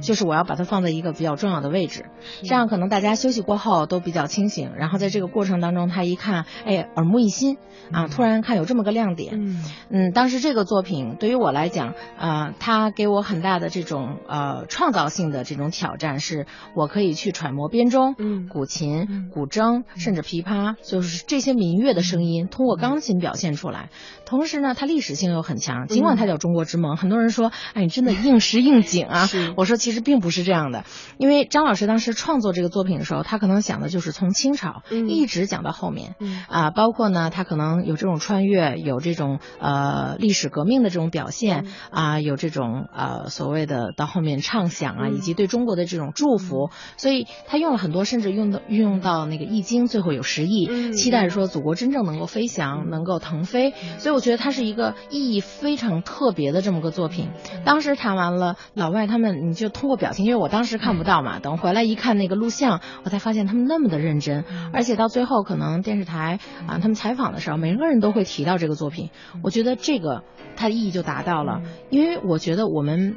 [0.00, 2.06] 就是我要把它放在一个比较重要的位置，
[2.42, 7.56] 这样可能大家休息过后都比较清醒，然后在这个过程当中，他一看，哎，耳目一新
[7.90, 9.64] 啊，突然看有这么个亮点，嗯。
[9.90, 18.48] 嗯，当时这个作品对于我来讲，呃，它给我很大的这种呃创造性的这种挑战，是我可以去揣摩编钟、嗯。
[18.48, 23.90] 古琴、古筝，甚至琵琶，就是这些民乐的声音，通过钢琴表现出来。
[24.24, 29.28] 同时呢，它历史性又很强，尽管它叫中国之梦，很多人说，哎，你真的应时应景啊。
[29.56, 30.84] 我说其实并不是这样的，
[31.18, 36.14] 因为张老师当时创作这个作品的时候，他可能想的就是从清朝嗯一直讲到后面。
[36.18, 57.28] 嗯啊，包括呢，他可能有这种穿越，有这种呃历史革命的这种表现啊，有这种呃所谓的到后面畅想啊，以及对中国的这种祝福，所以他用了很多，甚至用到运用到那个易经，最后有十亿，嗯期待说祖国真正能够飞翔，能够腾飞，所以我觉得它是一个意义非常特别的这么个作品。
[57.64, 64.44] 当时谈完了，老外他们你就通过表情，因为我当时看不到嘛，等回来一看那个录像，我才发现他们那么的认真，
[64.74, 69.10] 而且到最后可能电视台啊他们采访的时候，每个人都会提到这个作品，
[69.42, 70.24] 我觉得这个
[70.56, 73.16] 它的意义就达到了，因为我觉得我们。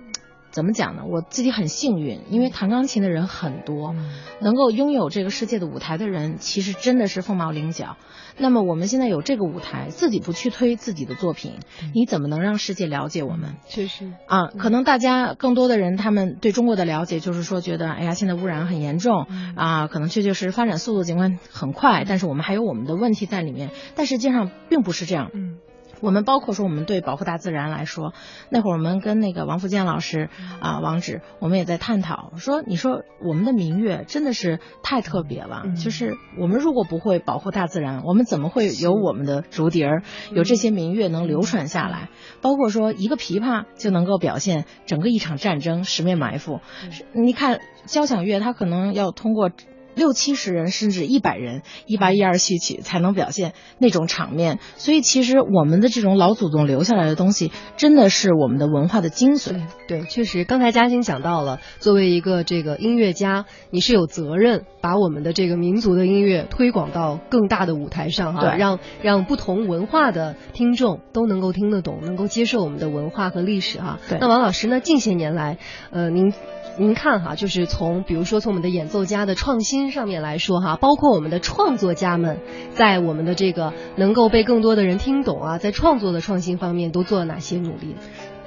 [0.56, 1.04] 怎么讲呢？
[1.12, 3.94] 我自己很幸运，因为弹钢琴的人很多，
[4.40, 7.98] 能够拥有这个世界的舞台的人，其实真的是凤毛麟角。
[8.38, 11.56] 那么我们现在有这个舞台，自己不去推自己的作品，
[11.94, 13.56] 你怎么能让世界了解我们？
[13.68, 19.28] 确实啊，可能大家更多的人，他们对中国的了解就是说，觉得哎呀，现在污染很严重
[19.58, 23.72] 啊，可能确确实实发展速度尽管很快，但是我们还有我们的问题在里面。
[23.96, 25.32] 但实际上并不是这样。
[25.34, 25.58] 嗯
[26.06, 28.14] 我们包括说，我们对保护大自然来说，
[28.50, 30.30] 那会儿我们跟那个王福建老师
[30.60, 35.76] 啊、王指，我们也在探讨说，你说我们的民乐真的是太特别了，嗯。
[35.76, 42.10] 就是我们如果不会保护大自然，我们怎么会有我们的竹笛儿，有这些民乐能流传下来？
[42.42, 46.60] 包括说一个琵琶就能够表现整个一场战争十面埋伏，
[46.92, 49.50] 是你看交响乐，它可能要通过。
[49.96, 54.60] 六七十人甚至一百人，一八一二戏曲才能表现那种场面。
[54.76, 59.62] 所以其实我们的这种老祖宗留下来的东西，真的是我们的文化的精髓。
[59.88, 74.00] 对，确实，刚才嘉欣讲到了，作为一个这个音乐家，你是有责任把我们的这个民族的音乐推广到更大的舞台上哈，对让让不同文化的听众都能够听得懂，能够接受我们的文化和历史哈。
[74.10, 75.58] 对那王老师呢，近些年来，
[75.92, 76.34] 呃，您。
[76.78, 82.40] 您看哈，就是从比如说从我们的演奏家的创新上面来说哈，包括我们的创作家们，
[82.74, 87.96] 在我们的这个能够被更多的人听懂啊，在创作的创新方面都做了哪些努力？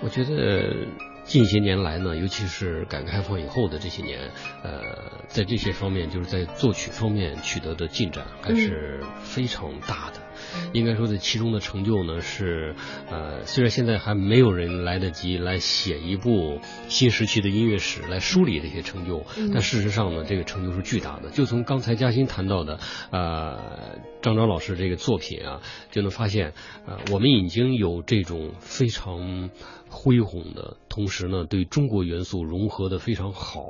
[0.02, 0.86] 我觉得
[1.24, 4.18] 近些年来呢，尤其是改革开放以后的这些年，
[4.62, 4.80] 呃，
[5.26, 10.20] 在这些方面，就是在作曲方面取得的进展还是非常大的。
[10.72, 12.74] 应该说，在其中的成就呢是，
[13.10, 21.30] 呃，虽然现在还没有人来得及来写一部新时期的音乐史来梳理这些成就，但事实上呢，这个成就是巨大的。
[21.30, 22.78] 就从刚才嘉欣谈到的，
[23.10, 25.60] 呃，张张老师这个作品啊，
[25.90, 26.54] 就能发现，
[26.86, 29.50] 呃，我们已经有这种非常。
[29.90, 33.62] 恢宏的，同时呢，对中国元素融合的非常好，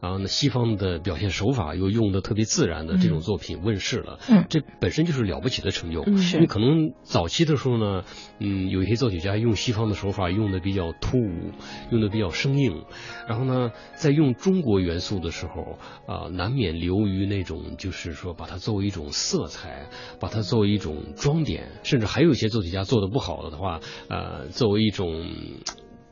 [0.00, 5.99] 然后呢，西方的表现手法又用的特别自然的这种作品问世了，嗯这本身就是了不起的成就。
[6.06, 8.04] 因为可能早期的时候呢，
[8.38, 11.52] 嗯，有一些作曲家用西方的手法用的比较突兀，
[11.90, 12.84] 用的比较生硬，
[13.28, 19.88] 然后呢，在用中国元素的时候啊、难免流于那种就是说把它作为一种色彩，
[20.20, 25.28] 把它作为一种装点，甚至还有一些作曲家做的不好的话，呃，作为一种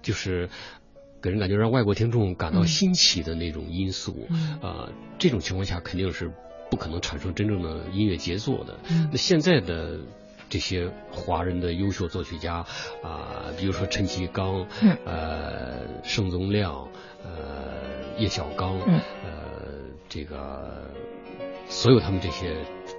[0.03, 0.49] 就是。
[1.20, 4.61] 给人感觉让外国听众感到新奇的那种因素，嗯。
[4.62, 6.30] 啊、这种情况下肯定是
[6.70, 8.76] 不可能产生真正的音乐杰作的。
[8.90, 9.08] 嗯。
[9.10, 9.98] 那现在的
[10.48, 12.64] 这些华人的优秀作曲家
[13.02, 14.96] 啊、比如说陈其刚，嗯。
[15.04, 16.88] 呃，盛宗亮，
[17.24, 19.00] 呃，叶小刚，嗯。
[19.24, 19.32] 呃，
[20.08, 20.90] 这个
[21.68, 22.54] 所有他们这些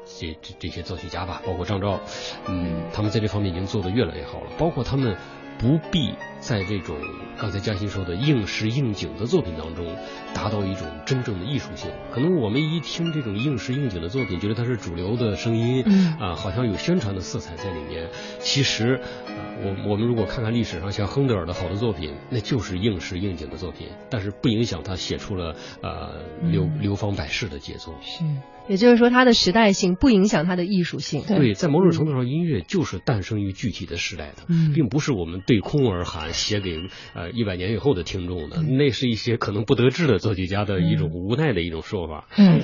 [0.05, 1.99] 这这这些作曲家吧，包括张昭，
[2.47, 5.15] 嗯，他们在这方面已经做得越来越好了，包括他们
[5.57, 6.95] 不必在这种
[7.39, 9.95] 刚才嘉欣说的应时应景的作品当中
[10.33, 11.91] 达到一种真正的艺术性。
[12.13, 18.09] 可能我们一听这种应时应景的作品，觉得它是主流的声音，嗯啊，好像有宣传的色彩在里面。
[18.39, 27.95] 其实，呃我我们如果看看历史上像亨德尔的好的作品，那就是应时应景的作品，但是不影响他写出了呃流嗯流芳百世的杰作。
[28.01, 28.23] 是
[28.69, 31.23] 也就是说，它的时代性不影响它的艺术性。
[31.27, 38.57] 对，在某种程度上，音乐就是诞生于具体的时代的，嗯并不是我们对空而喊，写给呃一百年以后的听众的。
[38.57, 42.27] 嗯那是一些可能不得志的作曲家的一种无奈的一种说法。
[42.37, 42.61] 嗯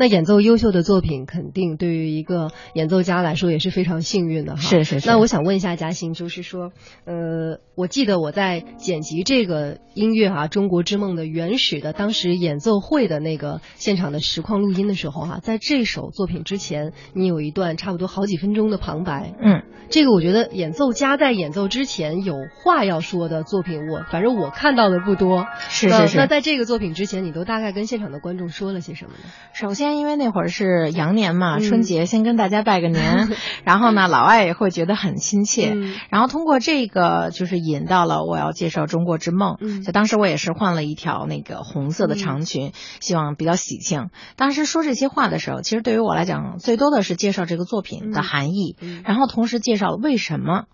[0.00, 4.62] 那演奏优秀的作品，肯定对于一个演奏家来说也是非常幸运的哈。
[4.62, 6.72] 是是是那我想问一下嘉欣，就是说，
[7.04, 19.34] 呃，我记得我在剪辑这个音乐啊、中国之梦》的原始的当时演奏会的那个现场的实况录音的时候哈、在这首作品之前，你有一段差不多好几分钟的旁白。
[19.42, 25.38] 嗯这个我觉得演奏家在演奏之前有话要说的作品，我反正我看到的不多。
[25.40, 26.16] 那是是是。
[26.16, 29.24] 那在这个作品之前，你都大概跟现场的观众说了些什么呢？
[29.52, 33.28] 首先，因为那会儿是羊年嘛，嗯春节先跟大家拜个年，
[33.64, 35.72] 然后呢，老外也会觉得很亲切。
[35.74, 39.54] 嗯然后通过这个，就是引到了我要介绍《中国之梦》。
[39.60, 44.10] 嗯就当时我也是换了一条那个红色的长裙，希望比较喜庆。
[44.36, 50.64] 当时说这些话的时候，其实对于我来讲，最多的是介绍这个作品的含义，嗯然后同时介绍为什么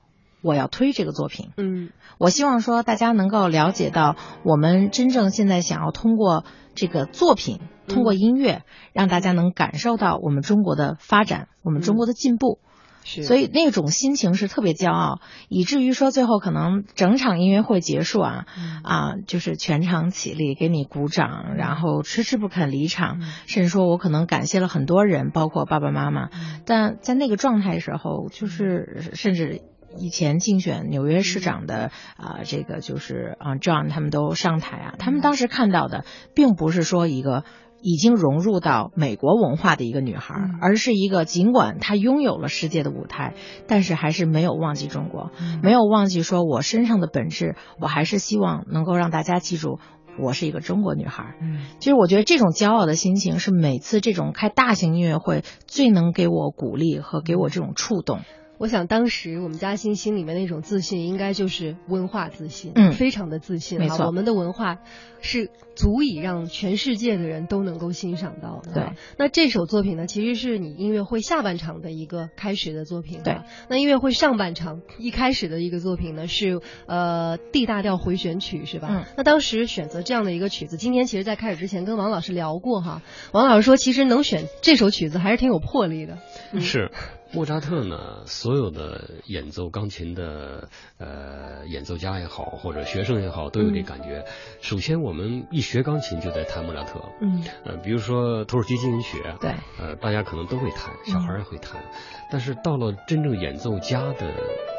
[0.43, 1.51] 我要推这个作品。
[1.57, 1.91] 嗯。
[2.19, 8.63] 我希望说大家能够了解到，我们真正现在想要通过这个作品，通过音乐，
[8.95, 12.59] 让大家能感受到我们中国的发展，我们中国的进步。
[13.05, 13.23] 是。
[13.23, 15.21] 所以那种心情是特别骄傲，
[15.51, 18.47] 以至于说最后可能整场音乐会结束啊，
[18.83, 26.31] 啊，就是全场起立给你鼓掌，然后迟迟不肯离场，甚至说我可能感谢了很多人，包括爸爸妈妈，
[26.65, 29.61] 但在那个状态时候，就是甚至。
[29.99, 37.45] 以前竞选纽约市长的啊、这个就是啊、John 他们都上台啊，他们当时看到的并不是说一个
[37.83, 40.59] 已经融入到美国文化的一个女孩，嗯。
[40.61, 43.35] 而是一个尽管她拥有了世界的舞台，
[43.69, 45.61] 但是还是没有忘记中国，嗯。
[45.63, 49.79] 没有忘记说我身上的本质，我还是希望能够让大家记住。
[50.19, 51.59] 我是一个中国女孩，嗯。
[51.79, 58.21] 其实我觉得这种骄傲的心情是每次这种开大型音乐会最能给我鼓励和给我这种触动。
[58.59, 63.81] 我想当时我们嘉欣心里面那种自信，应该就是文化自信，嗯非常的自信、啊。
[63.81, 64.79] 没错我们的文化
[65.21, 68.73] 是足以让全世界的人都能够欣赏到的。
[68.73, 73.23] 对，那这首作品呢，其实是你音乐会下半场的一个开始的作品、啊。
[73.25, 73.39] 对，
[73.69, 78.89] 那音乐会上半场一开始的一个作品呢，是呃 D 大调回旋曲，是吧？
[78.91, 79.05] 嗯。
[79.17, 83.03] 那当时选择这样的一个曲子，今天其实在开始之前跟王老师聊过哈，
[83.33, 86.19] 王老师说，其实能选这首曲子还是挺有魄力的。
[86.53, 86.91] 嗯是
[87.33, 90.69] 莫扎特呢，所有的演奏钢琴的
[90.99, 94.25] 呃演奏家也好，或者学生也好，都有这感觉。
[94.61, 97.43] 首先，我们一学钢琴就在弹莫扎特，嗯。
[97.65, 101.83] 呃，比如说土耳其进行曲，对，呃，大家可能都会弹，小孩也会弹，
[102.31, 104.33] 但是到了真正演奏家的，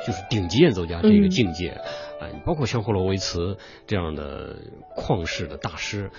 [0.06, 1.30] 就是顶级演奏家这个嗯。
[1.30, 4.56] 境界，啊、包括像霍洛维茨这样的
[4.96, 6.12] 旷世的大师，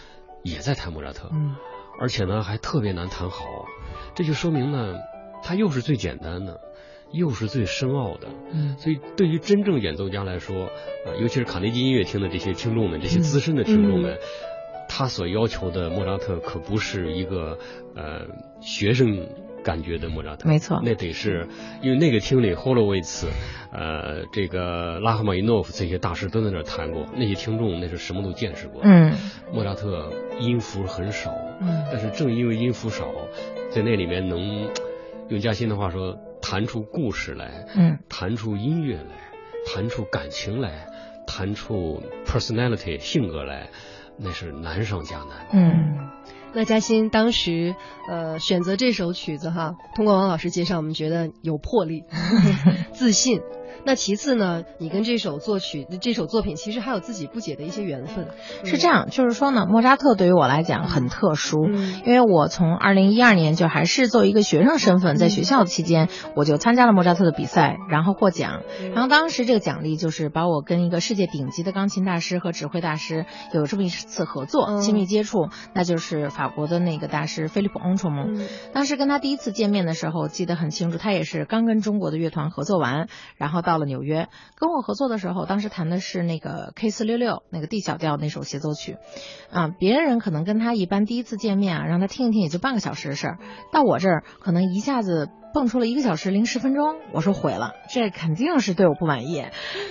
[0.43, 1.57] 也在弹莫扎特，嗯。
[2.01, 3.45] 而且呢还特别难弹好，
[4.15, 4.95] 这就说明呢，
[5.43, 6.61] 它又是最简单的，
[7.13, 8.77] 又是最深奥的，嗯。
[8.79, 10.71] 所以对于真正演奏家来说，
[11.07, 14.19] 呃，尤其是卡内基音乐厅的这些听众们，这些资深的听众们，嗯。
[14.91, 17.59] 他所要求的莫扎特可不是一个
[17.95, 18.27] 呃
[18.63, 19.29] 学生
[19.63, 20.81] 感觉的莫扎特，没错。
[20.83, 21.47] 那得是
[21.83, 23.27] 因为那个厅里霍洛维茨，
[23.71, 29.13] 呃，这个拉赫玛尼诺夫这些大师都在那儿弹过，那些听众那是什么都见识过，嗯。
[29.53, 30.11] 莫扎特
[30.41, 31.85] 音符很少，嗯。
[31.93, 33.13] 但是正因为音符少，
[33.71, 34.71] 在那里面能
[35.29, 39.31] 用嘉欣的话说，弹出故事来，嗯弹出音乐来，
[39.67, 40.87] 弹出感情来，
[41.27, 43.69] 弹出 personality 性格来，
[44.19, 45.47] 那是难上加难。
[45.53, 46.09] 嗯
[46.55, 47.77] 那嘉欣当时
[48.09, 52.05] 呃选择这首曲子哈，通过王老师介绍，我们觉得有魄力、
[52.95, 53.43] 自信。
[53.89, 58.29] 那其次呢，你跟这首作曲、这首作品其实还有自己不解的一些缘分。
[58.65, 68.61] 是这样，就是说呢，莫扎特对于我来讲很特殊，嗯因为我从二零一二年就还是作为一个学生身份，在学校期间我就参加了莫扎特的比赛，然后获奖。
[68.93, 73.25] 然后当时这个奖励就是把我跟一个世界顶级的钢琴大师和指挥大师
[73.55, 78.35] 有这么一次合作、嗯亲密接触，那就是法国的那个大师菲利普·翁楚蒙。
[78.35, 83.09] 嗯当时跟他第一次见面的时候，记得很清楚，他也是刚跟中国的乐团合作完，
[83.39, 88.97] 然后到到了纽约跟我合作的时候，当时弹的是那个 K 四六六那个 D 小调那首协奏曲，
[89.53, 93.39] 啊，别人可能跟他一般第一次见面啊，让他听一听也就半个小时的事儿，
[93.73, 95.29] 到我这儿可能一下子。
[95.53, 99.45] 蹦出了一个小时零十分钟，我说毁了，这肯定是对我不满意。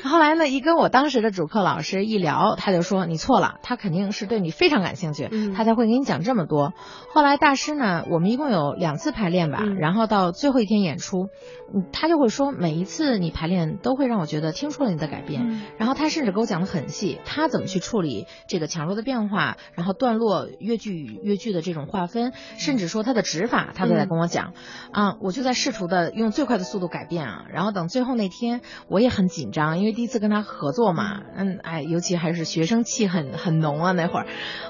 [0.04, 6.74] 后来呢，一跟我当时的主课老师一聊，他就说你错了，他肯定是对你非常感兴趣，嗯他才会给你讲这么多。
[7.14, 11.28] 后来大师呢，我们一共有两次排练吧，嗯然后到最后一天演出，
[11.74, 15.42] 嗯，他就会说每一次你排练都会让我觉得听出了你的改变。
[15.50, 24.54] 嗯然后他甚至给我讲的很细，他怎么去处理这个强弱的变化，然后段落、乐句与乐句的这种划分，甚至说他的指法，他都在跟我讲。
[24.92, 27.46] 啊，我就在试图的用最快的速度改变啊。
[27.50, 34.28] 然后等最后那天，我也很紧张，因为第一次跟他合作嘛，嗯，哎，尤其还是学生气很很浓啊那会儿。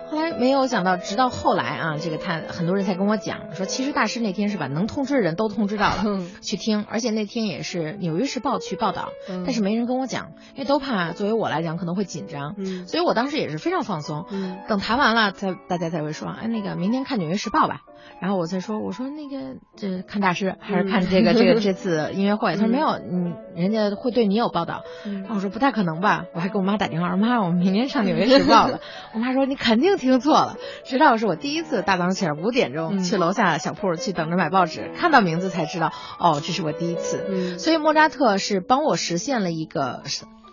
[0.09, 14.25] 后来没有想到，直到后来啊，这个他很多人才跟我讲说，其实大师那天是把能通知的人都通知到了，嗯去听，而且那天也是《纽约时报》去报道，嗯但是没人跟我讲，因为都怕作为我来讲可能会紧张，嗯所以我当时也是非常放松。
[14.31, 17.81] 嗯等谈完了，才大家才会说，哎，那个明天看《纽约时报》吧。
[18.21, 22.55] 然后我才说，我说那个这看大师还是看这个、这个这次音乐会？
[22.55, 24.81] 他说嗯没有，嗯，人家会对你有报道。
[25.05, 28.79] 嗯然后我说不太可能吧，我还给我妈打电话说妈，我们明天上《纽约时报》了。
[29.13, 30.55] 我妈说你肯定听错了。
[30.85, 37.25] 直到是我第一次大早起来五点钟嗯去楼下小铺去等着买报纸，看到名字才知道，哦，这是我第一次。
[37.29, 40.03] 嗯所以莫扎特是帮我实现了一个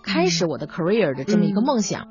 [0.03, 2.09] 开始我的 career 的这么一个梦想。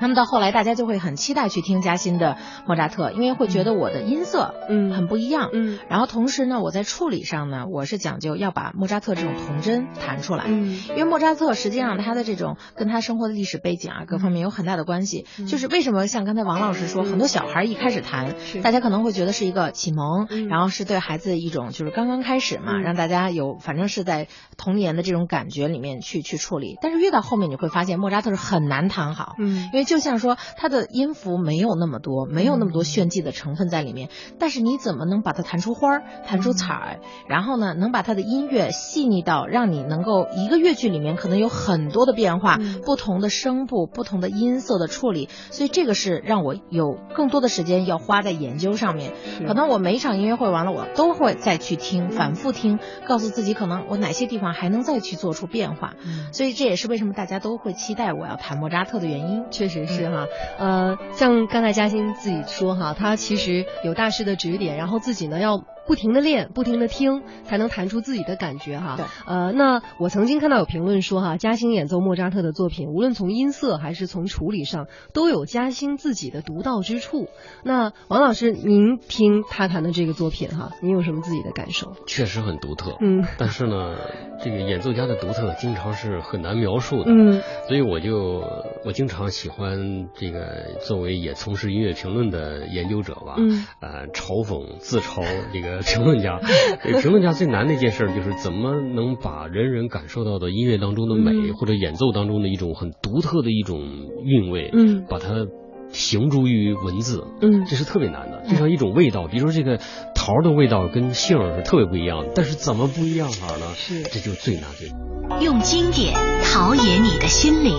[0.00, 2.36] 那么到后来，大家就会很期待去听嘉欣的
[2.66, 4.92] 莫扎特，因为会觉得我的音色嗯。
[4.92, 5.50] 很不一样。
[5.52, 5.78] 嗯。
[5.88, 10.44] 然后同时呢，我在处理上呢，我是讲究要把莫扎特这种童真弹出来。
[10.46, 10.80] 嗯。
[10.90, 20.48] 因为莫扎特实际上他的这种跟他生活的历史背景啊各方面有很大的关系，就是为什么像刚才王老师说，很多小孩一开始弹，大家可能会觉得是一个启蒙，嗯。
[20.48, 22.82] 然后是对孩子一种就是刚刚开始嘛，嗯。
[22.82, 26.76] 让大家有反正是在童年的这种感觉里面去去处理。
[26.80, 29.68] 但是越到后面你会发现莫扎特是很难弹好，嗯。
[29.72, 49.14] 因为就像说它的音符没有那么多，没有那么多炫技的成分在里面，但是你怎么能把它弹出花儿、弹出彩儿，然后呢，能把它的音乐细腻到让你能够一个乐句里面可能有很多的变化，嗯不同的声部、不同的音色的处理，所以这个是让我有更多的时间要花在研究上面。
[49.46, 55.94] 可能我每一场音乐会完了，我都会再去听，反复听，告诉自己可能我哪些地方还能再去做出变化。
[56.04, 59.44] 嗯所以这也是为什么大家都会期待我要弹莫扎特的原因。
[59.50, 60.26] 确实是哈，
[60.58, 68.96] 呃，像刚才嘉欣自己说哈，他其实有大师的指点，然后自己呢要不停的练，不停的听，才能弹出自己的感觉哈。
[68.96, 77.28] 对，呃，那我曾经看到有评论说哈，嘉兴演奏莫扎特的作品，无论从音色还是从处理上，都有嘉兴自己的独到之处。
[77.64, 81.94] 那王老师，您听他弹的这个作品哈，您有什么自己的感受？
[82.06, 82.96] 确实很独特。
[83.00, 83.96] 嗯但是呢，
[84.44, 87.10] 这个演奏家的独特经常是很难描述的。
[87.10, 88.42] 嗯所以我就
[88.84, 95.22] 我经常喜欢这个作为也从事音乐评论的研究者吧，嗯呃，嘲讽自嘲
[95.52, 96.40] 这个评论家。
[96.82, 103.80] 这个评论家最难的一件事就是怎么能把人人感受到的音乐当中的美，嗯或者演奏当中的一种很独特的一种
[104.24, 105.46] 韵味，嗯把它
[105.90, 107.24] 形诸于文字。
[107.40, 109.78] 嗯这是特别难的，就像一种味道，比如说这个
[110.14, 113.66] 桃的味道跟杏儿是特别不一样的，但是怎么不一样法呢？
[113.74, 115.42] 是这就最难最难。
[115.42, 117.74] 用经典陶冶你的心灵，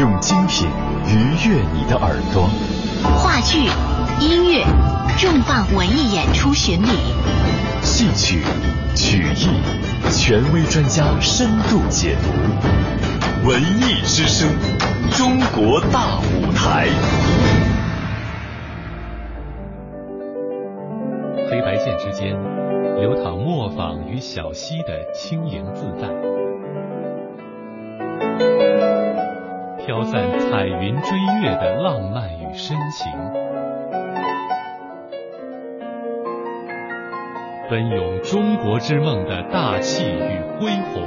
[0.00, 0.68] 用精品
[1.06, 2.48] 愉悦你的耳朵。
[3.18, 3.68] 话剧、
[4.20, 4.64] 音乐、
[5.16, 6.88] 重磅文艺演出巡礼，
[7.82, 8.42] 戏曲、
[8.96, 13.48] 曲艺，权威专家深度解读。
[13.48, 14.48] 文艺之声，
[15.12, 16.88] 中国大舞台。
[21.48, 22.36] 黑白线之间，
[22.96, 26.08] 流淌磨坊与小溪的轻盈自在，
[29.86, 33.12] 飘散彩云追月的浪漫与深情，
[37.70, 41.06] 奔涌中国之梦的大气与恢宏。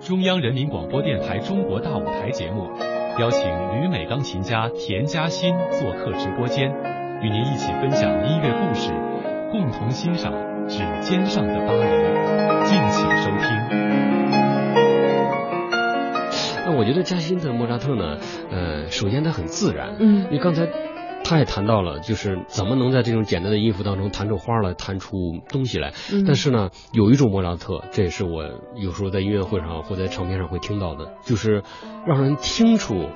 [0.00, 2.70] 中央人民广播电台中国大舞台节目
[3.18, 6.70] 邀请旅美钢琴家田嘉欣做客直播间，
[7.22, 8.92] 与您一起分享音乐故事，
[9.50, 10.34] 共同欣赏
[10.68, 11.80] 指尖上的巴黎。
[12.64, 13.48] 敬请收听。
[16.66, 18.18] 那我觉得嘉欣的莫扎特呢，
[18.50, 20.68] 呃，首先它很自然，嗯因为刚才
[21.28, 25.16] 他也谈到了，就是怎么能在这种简单的音符当中弹出花来，弹出
[25.50, 25.92] 东西来。
[26.10, 28.44] 嗯但是呢，有一种莫扎特，这也是我
[28.76, 31.62] 有时候在音乐会上或在唱片上会听到的，就是
[32.06, 33.10] 让人听出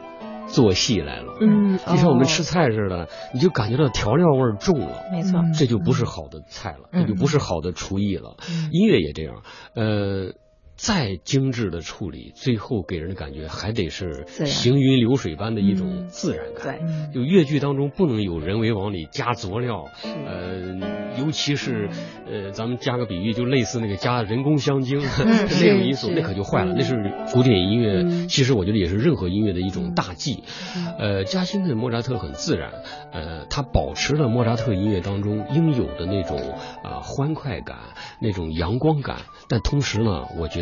[0.47, 1.33] 做戏来了。
[1.41, 5.05] 嗯，就像我们哦吃菜似的，你就感觉到调料味儿重了。
[5.11, 8.37] 没错，嗯这就不是好的菜了，嗯这就不是好的厨艺了。
[8.51, 9.43] 嗯音乐也这样，
[9.75, 10.35] 呃，
[10.77, 16.09] 再精致的处理，最后给人的感觉还得是行云流水般的一种嗯。
[16.09, 16.79] 自然感。
[17.13, 21.89] 对，就越剧当中不能有人为往里加佐料，呃，尤其是
[22.31, 26.73] 呃，咱们加个比喻，就类似那个加人工香精、 那种因素，那可就坏了。
[26.73, 26.77] 嗯。
[26.79, 26.97] 那是
[27.33, 28.29] 古典音乐，嗯。
[28.29, 30.43] 其实我觉得也是任何音乐的一种大忌。
[30.99, 32.73] 呃，嘉兴的莫扎特很自然，
[33.13, 36.39] 呃，他保持了莫扎特音乐当中应有的那种
[36.83, 37.79] 啊、欢快感、
[38.21, 39.19] 那种阳光感，
[39.49, 40.62] 但同时呢，我觉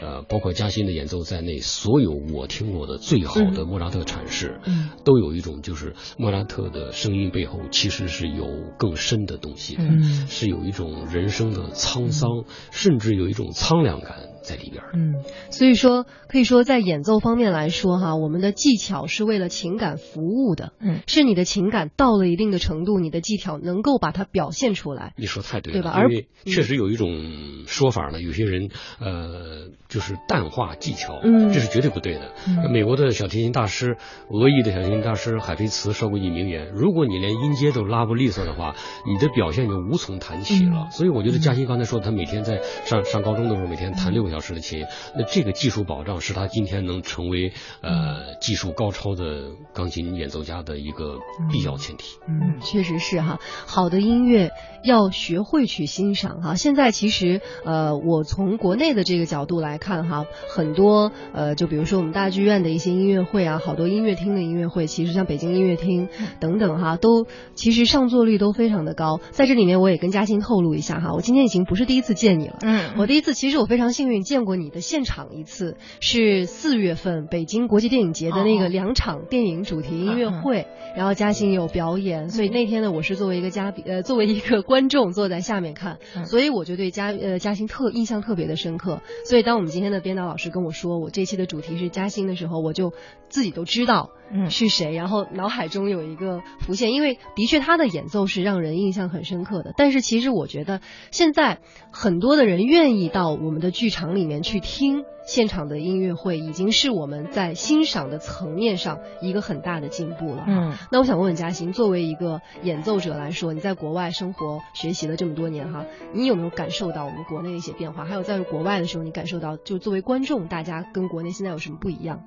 [0.00, 8.46] 呃，包括嘉欣的演奏在内，所有我听过的最好的莫扎特阐释，嗯都有一种就是莫扎特的声音背后其实是有
[8.78, 14.16] 更深的东西的，嗯是有一种人生的沧桑，甚至有一种苍凉感
[14.46, 14.82] 在里边。
[14.94, 15.14] 嗯，
[15.50, 25.12] 所以说可以说在演奏方面来说哈，我们的技巧是为了情感服务的，嗯，是你的情感到了一定的程度，你的技巧能够把它表现出来。
[25.18, 28.70] 你说太对了，对吧而因为确实有一种说法呢，有些人
[29.00, 32.32] 呃就是淡化技巧，嗯这是绝对不对的。
[32.46, 33.96] 嗯美国的小提琴大师，
[34.30, 38.74] 俄裔的小提琴大师海菲茨说过一句名言：如果你连音阶都拉不利索的话，
[39.06, 40.86] 你的表现就无从谈起了。
[40.88, 44.84] 嗯所以我觉得嘉欣刚才说，他每天在上上高中的时候，每天弹六个小时的琴，
[45.16, 51.18] 那这个技术保障是他今天能成为呃技术高超的钢琴演奏家的一个
[51.50, 52.18] 必要前提。
[52.28, 54.50] 嗯，确实是哈，好的音乐
[54.84, 56.54] 要学会去欣赏哈。
[56.54, 66.08] 现在其实呃，我从国内的这个角度来看哈，很多呃，就比如说我们大剧院的一些音乐会啊，好多音乐厅的音乐会，其实像北京音乐厅
[66.40, 69.20] 等等哈，都其实上座率都非常的高。
[69.30, 72.58] 在这里面，我也跟嘉欣透露一下哈，我今天已经不是第一次见你了。
[72.62, 80.66] 嗯，我第一次，其实我非常幸运见过你的现场一次，是四月份北京国际电影节的那哦个两场电影主题音乐会，
[80.96, 89.00] 然后嘉欣有表演，所以那天呢，我是作为一个嘉宾，呃，作为一个观众坐在下面看，嗯所以我就对嘉呃嘉欣特印象特别的深刻。
[89.24, 92.92] 所以当我们今天的编导老师跟我说我这期的主题是嘉欣的时候，我就
[93.28, 99.72] 自己都知道嗯是谁，然后脑海中有一个浮现，因为的确他的演奏是让人印象很深刻的。
[99.76, 100.80] 但是其实我觉得
[101.12, 101.60] 现在
[101.92, 110.44] 很多的人愿意到我们的剧场里面去听现场的音乐会，已经是我们在欣赏的层面上一个很大的进步了。
[110.48, 118.04] 嗯，那我想问问嘉欣，作为一个演奏者来说，你在国外生活学习了这么多年哈，你有没有感受到我们国内的一些变化？
[118.04, 122.24] 还有在国外的时候，你感受到就作为观众，大家跟国内现在有什么不一样？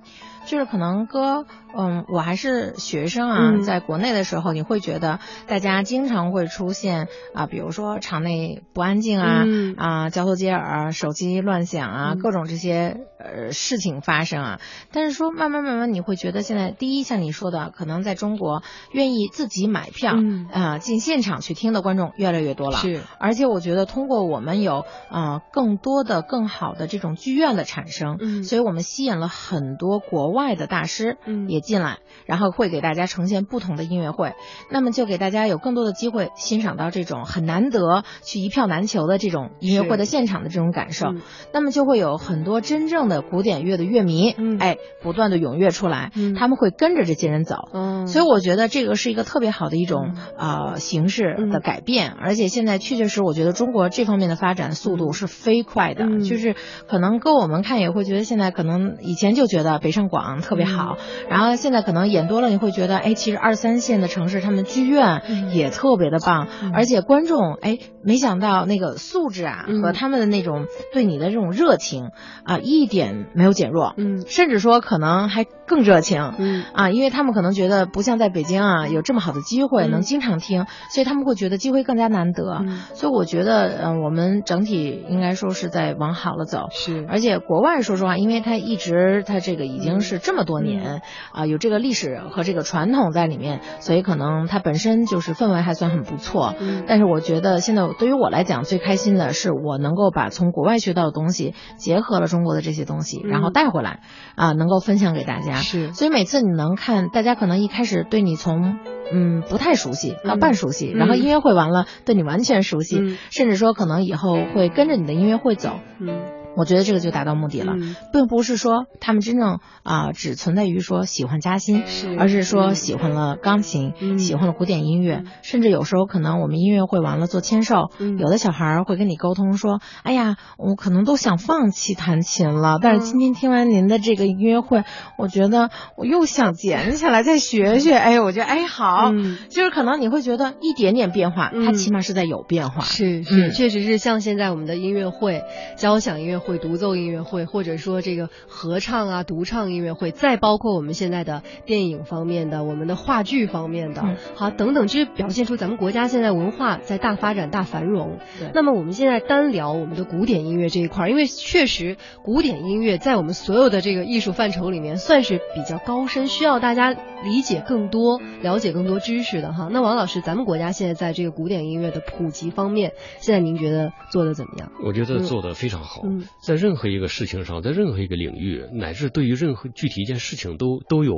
[0.50, 1.45] 就是可能哥，
[1.78, 14.60] 嗯，我还是学生啊，嗯在国内的时候，你会觉得大家经常会出现啊，比如说场内不安静啊，嗯啊，交头接耳、手机乱响啊，嗯各种这些呃事情发生啊。
[14.91, 22.78] 但是说慢慢慢慢，你会觉得现在第一，像你说的，可能在中国愿意自己买票嗯啊、进现场去听的观众越来越多了。
[22.80, 31.47] 是，而且我觉得通过我们有呃更多的、更好的这种剧院的产生，嗯所以我们吸引了很多国外的大师嗯。
[31.49, 34.33] 也进来，然后会给大家呈现不同的音乐会，
[34.69, 41.21] 那么就给大家有更多的机会欣赏到这种很难得去一票难求的这种音乐会的现场的这种感受，嗯
[41.53, 44.57] 那么就会有很多真正的古典乐的乐迷，嗯。
[44.59, 46.35] 哎，不断的踊跃出来，嗯。
[46.35, 51.61] 他们会跟着这些人走，嗯，所以我觉得这个是一个特别好的一种呃形式的嗯。
[51.61, 56.19] 改变，而且现在确确实，我觉得中国这方面的发展速度是飞快的，嗯。
[56.21, 56.55] 就是
[56.87, 61.27] 可能跟我们看也会觉得现在可能以前就觉得北上广特别好，嗯。
[61.30, 65.53] 然后现在可能演多了，你会觉得哎，其实二三线的城市他们剧院嗯。
[65.53, 66.71] 也特别的棒，嗯。
[66.73, 69.82] 而且观众哎，没想到那个素质啊、嗯。
[69.82, 72.11] 和他们的那种对你的这种热情
[72.43, 74.23] 啊、一点没有减弱，嗯。
[74.27, 76.34] 甚至说可能还更热情。
[76.38, 82.59] 嗯啊，因为他们可能觉得不像在北京啊有这么好的机会嗯能经常听，所以他们会觉得机会更加难得。
[82.61, 86.67] 嗯所以我觉得，嗯、我们整体应该说是在往好了走。
[86.72, 91.01] 是，而且国外说实话，因为它一直它这个已经是这么多嗯年
[91.32, 96.55] 啊、有这个历史和这个传统在里面，所以可能它本身就是氛围还算很不错。
[96.59, 103.99] 嗯但是我觉得现在对于我来讲，最开心的是我能够把从国外学到的东西结合了中国的这些东西，然后嗯带回来
[104.36, 105.59] 啊、能够分享给大家。
[105.62, 108.80] 是，所以每次你能看，大家可能一开始对你从
[109.12, 115.80] 嗯不太熟悉到半熟悉，然后音乐会完了对你完全熟悉，甚至说可能以后会跟着你的音乐会走。
[115.99, 116.38] 嗯。
[116.60, 117.74] 我觉得这个就达到目的了，
[118.12, 121.86] 并不是说他们真正啊只存在于说喜欢嘉兴，
[122.18, 134.84] 而是说喜欢了钢琴，喜欢了古典音乐，甚至有时候可能我们音乐会完了做签售，有的小孩会跟你沟通说，哎呀，我可能都想放弃弹琴了，但是今天听完您的这个音乐会，
[135.18, 137.93] 我觉得我又想捡起来再学学。
[137.93, 139.14] 哎，我觉得哎好，
[139.49, 142.82] 就是可能你会觉得一点点变化，它起码是在有变化。
[142.82, 145.41] 是是，确实是像现在我们的音乐会，
[145.78, 146.49] 交响音乐会。
[146.50, 158.18] 会独奏音乐会，或者说这个合唱啊、独唱音乐会，再包括我们现在的电影方面的、我们的话剧方面的，好等等，这表现出咱们国家现在文化在大发展、大繁荣。
[158.56, 166.89] 那么我们现在单聊我们的古典音乐这一块，因为确实古典音乐在我们所有的这个艺术范畴里面算是比较高深，需要大家
[167.24, 169.70] 理解更多、了解更多知识的哈。
[169.72, 174.72] 那王老师，咱们国家现在在这个古典音乐的普及方面，现在您觉得做的怎么样？
[174.84, 176.02] 我觉得做的非常好。
[176.41, 181.13] 在任何一个事情上，在任何一个领域，乃至对于任何具体一件事情，都都有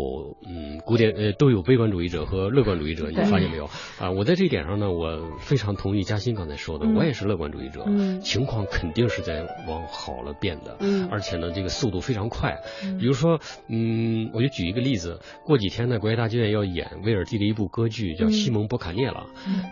[0.47, 3.65] 嗯，古典呃都有悲观主义者和乐观主义者，你发现没有
[3.99, 4.11] 啊？
[4.11, 7.85] 我在这一点上呢，我非常同意嘉欣刚才说的，我也是乐观主义者，
[8.21, 10.77] 情况肯定是在往好了变的，
[11.11, 12.57] 而且呢，这个速度非常快。
[12.99, 19.21] 比如说，嗯，我就举一个例子，过几天呢，国家大剧院要演威尔第的一部歌剧，叫《西蒙波卡涅拉》，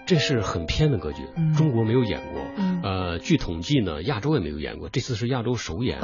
[0.06, 1.24] 这是很偏的歌剧，
[1.58, 2.46] 中国没有演过，
[2.84, 5.80] 呃，据统计呢，亚洲也没有演过，这次是亚洲首。
[5.80, 6.02] 演，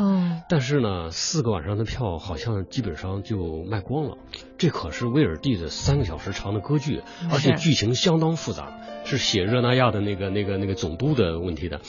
[0.48, 4.18] 但是呢，四个晚上的票好像基本上就卖光了。
[4.58, 11.82] 这可是威尔第的三个小时长的歌剧，而且剧情相当复杂，是写热那亚的那个那个那个总督的问题的。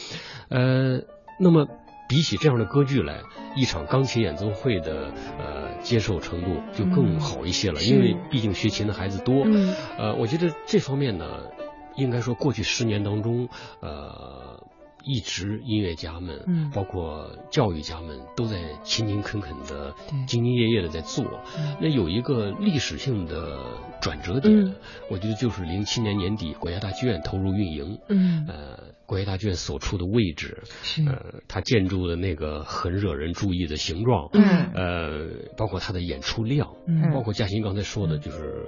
[0.48, 0.98] 呃，
[1.38, 1.68] 那么
[2.08, 3.20] 比起这样的歌剧来，
[3.54, 9.46] 一场钢琴演奏会的呃接受程度就更好一些了，因为毕竟学琴的孩子多。
[9.96, 11.24] 呃，我觉得这方面呢，
[11.94, 14.65] 应该说过去十年当中，呃。
[15.06, 19.94] 一直音乐家们，嗯，包括教育家们，都在勤勤恳恳的、
[20.26, 21.24] 兢兢业业的在做。
[21.80, 23.60] 那有一个历史性的
[24.02, 24.74] 转折点，
[25.08, 28.00] 我觉得就是零七年年底国家大剧院投入运营。
[28.08, 30.64] 嗯，呃，国家大剧院所处的位置，
[31.06, 38.64] 呃，它建筑的那个很惹人注意的形状，嗯，呃，包括它的演出量，嗯，包括嘉欣刚才说的，就是。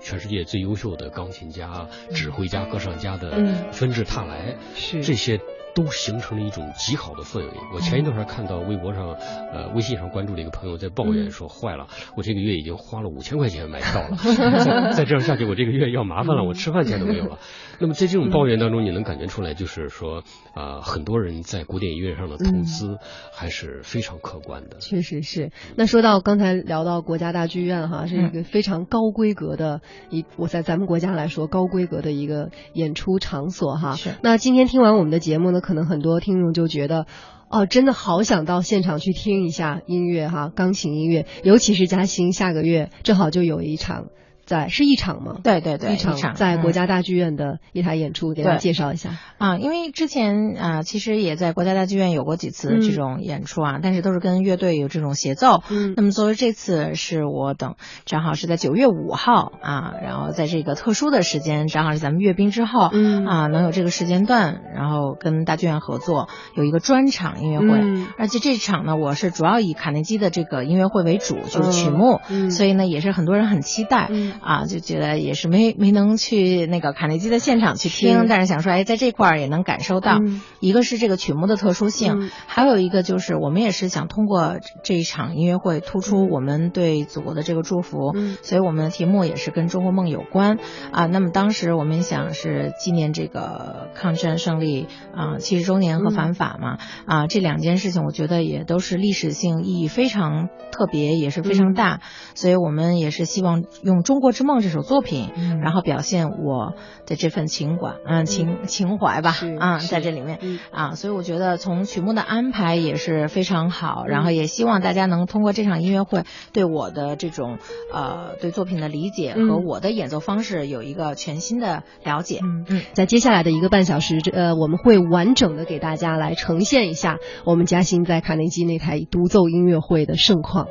[0.00, 5.02] 全世界最优秀的钢琴家、指挥家、歌唱家的纷至沓来，是。
[5.02, 5.40] 这些
[5.76, 7.52] 都形成了一种极好的氛围。
[7.74, 9.10] 我前一段时间看到微博上、
[9.52, 14.16] 呃微信上关注了一个朋友在抱怨说：“坏了，我这个月已经花了五千块钱买票了，
[14.96, 17.38] 再这样下去，我这个月要麻烦了，我吃饭钱都没有了。”
[17.78, 20.22] 那么在这种抱怨当中，你能感觉出来，就是说
[20.54, 22.96] 啊，很多人在古典音乐上的投资
[23.34, 24.78] 还是非常可观的。
[24.78, 25.50] 确实是。
[25.76, 33.96] 那说到刚才聊到国家大剧院哈，是一个非常高规格的一，我在咱们国家来说高规格的一个演出场所哈。
[33.96, 34.14] 是。
[34.22, 37.06] 那今天听完我们的节目呢，可能很多听众就觉得，
[37.48, 44.06] 哦，真的好想到现场去听一下音乐哈，钢琴音乐，尤其是嘉兴下个月正好就有一场。
[44.46, 45.36] 在是一场吗？
[45.42, 49.58] 对对对，一场在国家大剧院的一台演出，给大家介绍一下啊。
[49.58, 55.62] 因为之前啊，其实也在国家大剧院有过几次这种演出啊，但是都是跟乐队有这种协奏。
[55.68, 57.74] 嗯，那么作为这次是我等
[58.04, 72.20] 正好是在九月五号啊，然后在这个特殊的时间，正好是咱们阅兵之后，嗯啊，能有这个时间段，然后跟大剧院合作有一个专场音乐会，而且这场呢，我是主要以卡内基的这个音乐会为主，就是曲目，
[72.50, 74.08] 所以呢，也是很多人很期待。
[74.40, 80.20] 啊，就觉得也是没没能去那个卡内基的现场去听，但是想说，哎，在这块儿也能感受到，
[80.60, 90.58] 一个是这个曲目的特殊性，还有一个就是我们也是想通过这一场音乐会突出我们对祖国的这个祝福，所以我们的题目也是跟中国梦有关。
[90.92, 91.06] 啊。
[91.06, 96.78] 那么当时我们想是纪念这个抗战胜利啊七十周年和反法嘛。
[97.06, 102.00] 啊这两件事情，我觉得也都是历史性意义非常特别，也是非常大，
[102.34, 104.25] 所以我们也是希望用中国。
[104.32, 105.30] 之梦这首作品，
[105.62, 106.74] 然后表现我
[107.06, 110.38] 的这份情感，嗯，情情怀吧，啊，在这里面，
[110.70, 117.58] 啊，所以我觉得从曲目的安排也是非常好，然后也希望大家能通过这场音乐会对我的这种
[117.92, 122.40] 呃对作品的理解和我的演奏方式有一个全新的了解。
[122.68, 130.66] 嗯，在接下来的一个半小时，呃，我们会完整的给大家来呈现一下我们嘉兴在卡内基那台独奏音乐会的盛况。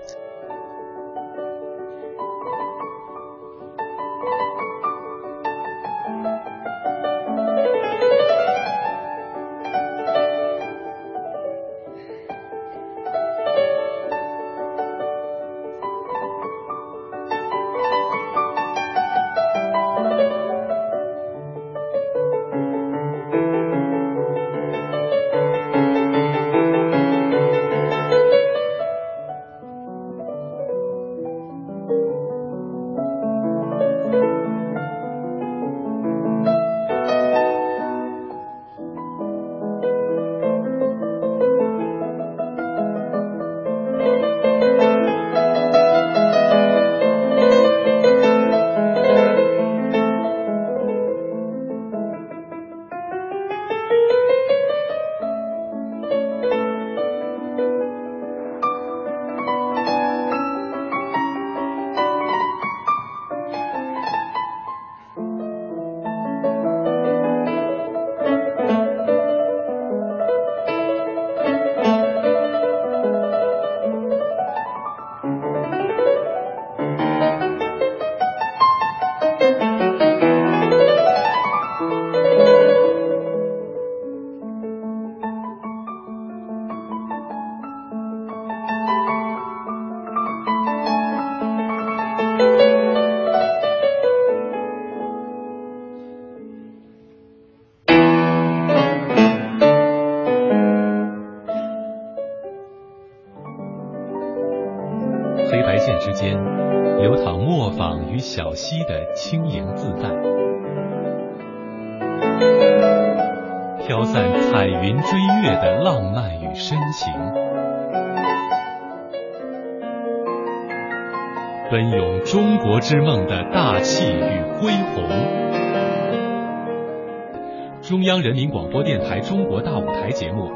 [128.16, 130.50] 央人民广播电台中国大舞台节目。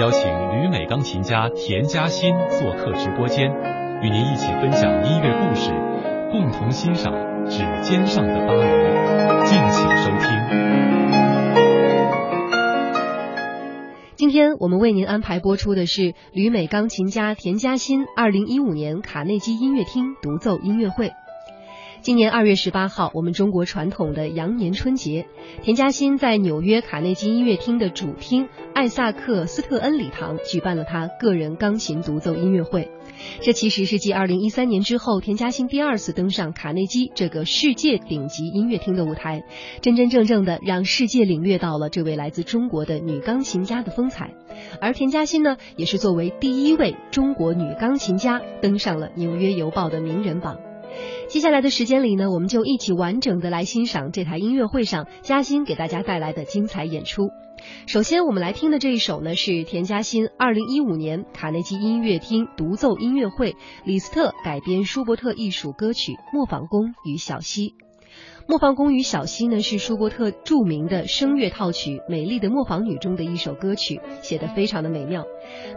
[0.00, 3.52] 邀请旅美钢琴家田嘉欣做客直播间，
[4.02, 5.70] 与您一起分享音乐故事，
[6.32, 7.14] 共同欣赏
[7.46, 9.44] 指尖上的巴黎。
[9.44, 10.28] 敬请收听。
[14.16, 21.12] 今天我们为您安排播出的是旅美钢琴家田嘉欣二零一五年卡内基音乐厅独奏音乐会。
[22.04, 25.26] 今年二月十八号，我们中国传统的羊年春节，
[25.62, 32.90] 田嘉欣在纽约卡内基音乐厅的主厅艾萨克斯特恩礼堂举办了他个人钢琴独奏音乐会。
[33.40, 39.42] 这其实是继二零一三年之后，田嘉欣第二次登上卡内基这个世界顶级音乐厅的舞台，
[39.80, 44.34] 真真正正的让世界领略到了这位来自中国的女钢琴家的风采。
[44.78, 50.58] 而田嘉欣呢，也是作为第一位中国女钢琴家登上了纽约邮报的名人榜。
[51.34, 57.30] 接下来的时间里呢，我们就一起完整的来欣赏这台音乐会上嘉欣给大家带来的精彩演出。
[57.88, 67.70] 首先，我们来听的这一首呢，是田嘉欣二零一五年卡内基音乐厅独奏音乐会李斯特改编舒伯特艺术歌曲《磨坊工与小溪》。
[68.46, 75.24] 《磨坊工与小溪》呢是舒伯特著名的声乐套曲《美丽的磨坊女》中的一首歌曲，写得非常的美妙。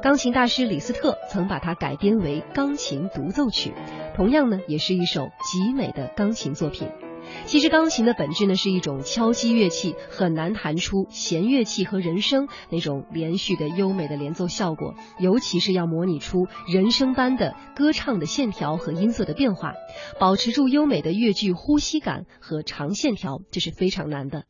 [0.01, 3.73] 钢琴大师李斯特曾把它改编为钢琴独奏曲，
[4.15, 6.89] 同样呢也是一首极美的钢琴作品。
[7.45, 19.73] 其实钢琴的本质呢是一种敲击乐器，很难弹出弦乐器和人声那种连续的优美的连奏效果，尤其是要模拟出人声般的歌唱的线条和音色的变化，
[20.19, 24.43] 保持住优美的乐句呼吸感和长线条，这是非常难的。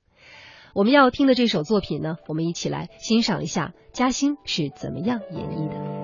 [0.73, 5.96] 我们要听的这首作品呢，我们一起来欣赏一下嘉欣是怎么样演绎的。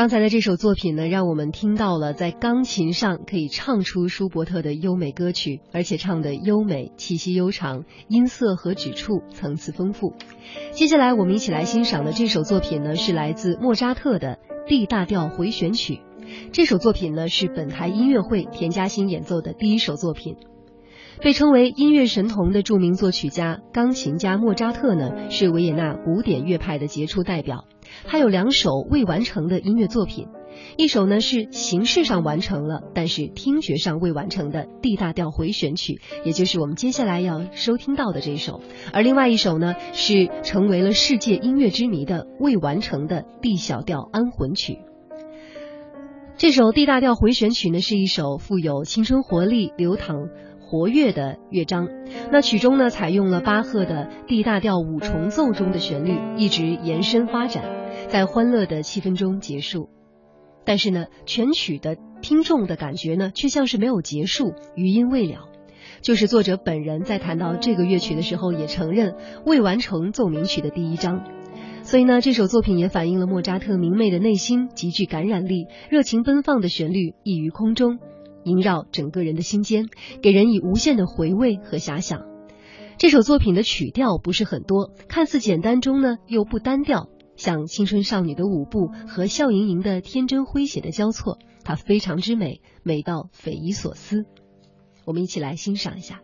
[0.00, 10.14] 刚才的这首作品呢，让我们听到了在钢琴上可以唱出舒伯特的优美歌曲，而且唱的优美、气息悠长、音色和指触层次丰富。
[10.72, 16.00] 接下来我们一起来欣赏的这首作品呢，是来自莫扎特的 D 大调回旋曲。
[16.50, 20.36] 这首作品呢，是本台音乐会田嘉欣演奏的第一首作品。
[21.22, 27.66] 被称为音乐神童的著名作曲家、钢琴家莫扎特呢，是维也纳古典乐派的杰出代表。
[28.06, 30.28] 他有两首未完成的音乐作品，
[30.78, 38.62] 一首呢是形式上完成了，但是听觉上未完成的 D 大调回旋曲，也就是我们接下来要收听到的这首；
[38.94, 44.78] 而另外一首呢是成为了世界音乐之谜的未完成的 D 小调安魂曲。
[46.38, 50.30] 这首 D 大调回旋曲呢是一首富有青春活力、流淌。
[50.70, 51.88] 活跃的乐章，
[52.30, 57.64] 那曲中呢采用了巴赫的 D 大调五重奏中的旋律，一直延伸发展，
[58.06, 59.88] 在欢乐的气氛中结束。
[60.64, 65.48] 但是呢，全曲的听众的感觉呢，却像是没有结束，余音未了。
[66.02, 71.24] 就是作者本人在谈到这个乐曲的时候，也承认未完成奏鸣曲的第一章。
[71.82, 77.98] 所以呢，这首作品也反映了莫扎特明媚的内心，极具感染力，热情奔放的旋律溢于空中。
[78.44, 79.88] 萦绕整个人的心间，
[80.22, 82.22] 给人以无限的回味和遐想。
[82.98, 94.26] 这首作品的曲调不是很多，看似简单中呢又不单调，像青春少女的舞步和笑盈盈的天真诙谐的交错，它非常之美，美到匪夷所思。
[95.06, 96.20] 我们一起来欣赏一下。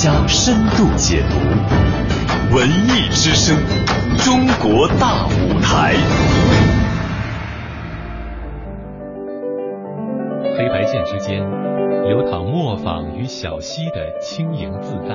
[0.00, 1.36] 家深度解读，
[2.56, 3.54] 文艺之声，
[4.16, 5.92] 中国大舞台。
[10.56, 11.46] 黑白键之间，
[12.08, 15.14] 流淌磨坊与小溪的轻盈自在，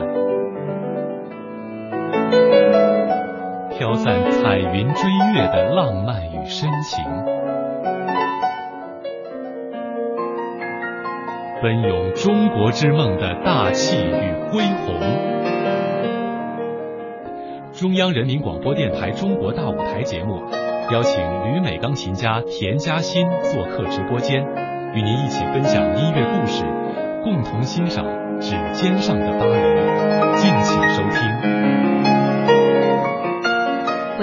[3.75, 5.09] 飘散彩云追
[11.65, 14.99] 奔涌中国之梦的大气与恢宏。
[17.73, 20.43] 中央人民广播电台《中国大舞台》节目
[20.91, 24.45] 邀请旅美钢琴家田嘉欣做客直播间。
[24.93, 26.63] 与您一起分享音乐故事，
[27.23, 28.05] 共同欣赏
[28.39, 30.35] 指尖上的巴黎。
[30.35, 31.64] 敬请收听。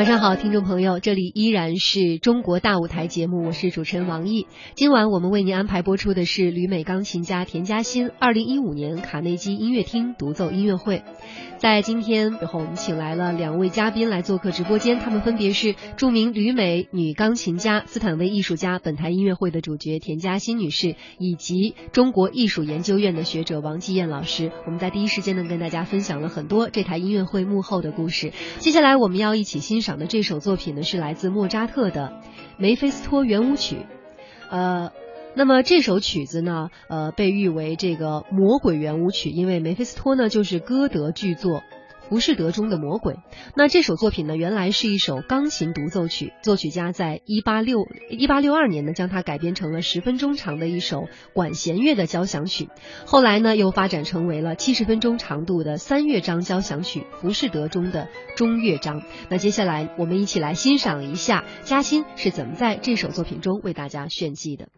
[0.02, 4.48] 晚上好，听众朋友，这里依然是中国大舞台节目，我是主持人王毅。
[4.74, 11.04] 今晚我们为您安排播出的是旅美钢琴家田嘉欣二零一五年卡内基音乐厅独奏音乐会。
[11.58, 24.50] 在今天，然后我们请来了两位嘉宾来做客直播间，他们分别是著名旅美女钢琴家、斯坦威艺术家、本台音乐会的主角田嘉欣女士，以及中国艺术研究院的学者王继燕老师。
[24.66, 28.32] 我们在第一时间呢跟大家分享了很多这台音乐会幕后的故事。
[28.58, 32.20] 接下来我们要一起欣赏的这首作品呢是来自莫扎特的
[32.56, 33.77] 《梅菲斯托圆舞曲》，
[34.51, 34.90] 呃。
[35.35, 41.60] 那么这首曲子呢，呃，被誉为这个魔鬼圆舞曲，因为梅菲斯托呢就是歌德剧作
[42.08, 43.16] 《浮士德》中的魔鬼。
[43.56, 52.68] 那这首作品呢，原来是一首钢琴独奏曲，作曲家在一八六一八六二年呢，将它改编成了十分钟长的一首管弦乐的交响曲。
[53.06, 59.02] 后来呢，又发展成为了七十分钟长度的三乐章交响曲《浮士德》中的中乐章。
[59.28, 64.68] 那接下来我们一起来欣赏一下嘉欣是怎么在这首作品中为大家炫技的。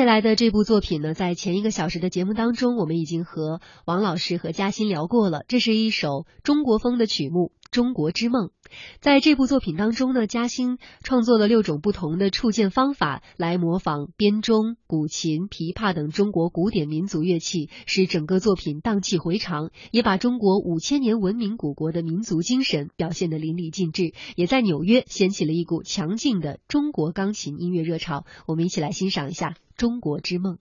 [0.00, 5.44] 下来的这部作品呢，在前一个小时的节目当中，我们已经和王老师和嘉欣聊过了。
[5.46, 7.52] 这是一首中国风的曲目。
[7.70, 8.50] 中国之梦，
[9.00, 28.24] 在这部作品当中呢，嘉兴创作了六种不同的触键方法来模仿编钟、古琴、琵琶等中国古典民族乐器，使整个作品荡气回肠，也把中国五千年文明古国的民族精神表现得淋漓尽致，也在纽约掀起了一股强劲的中国钢琴音乐热潮。
[28.46, 30.54] 我们一起来欣赏一下《中国之梦》。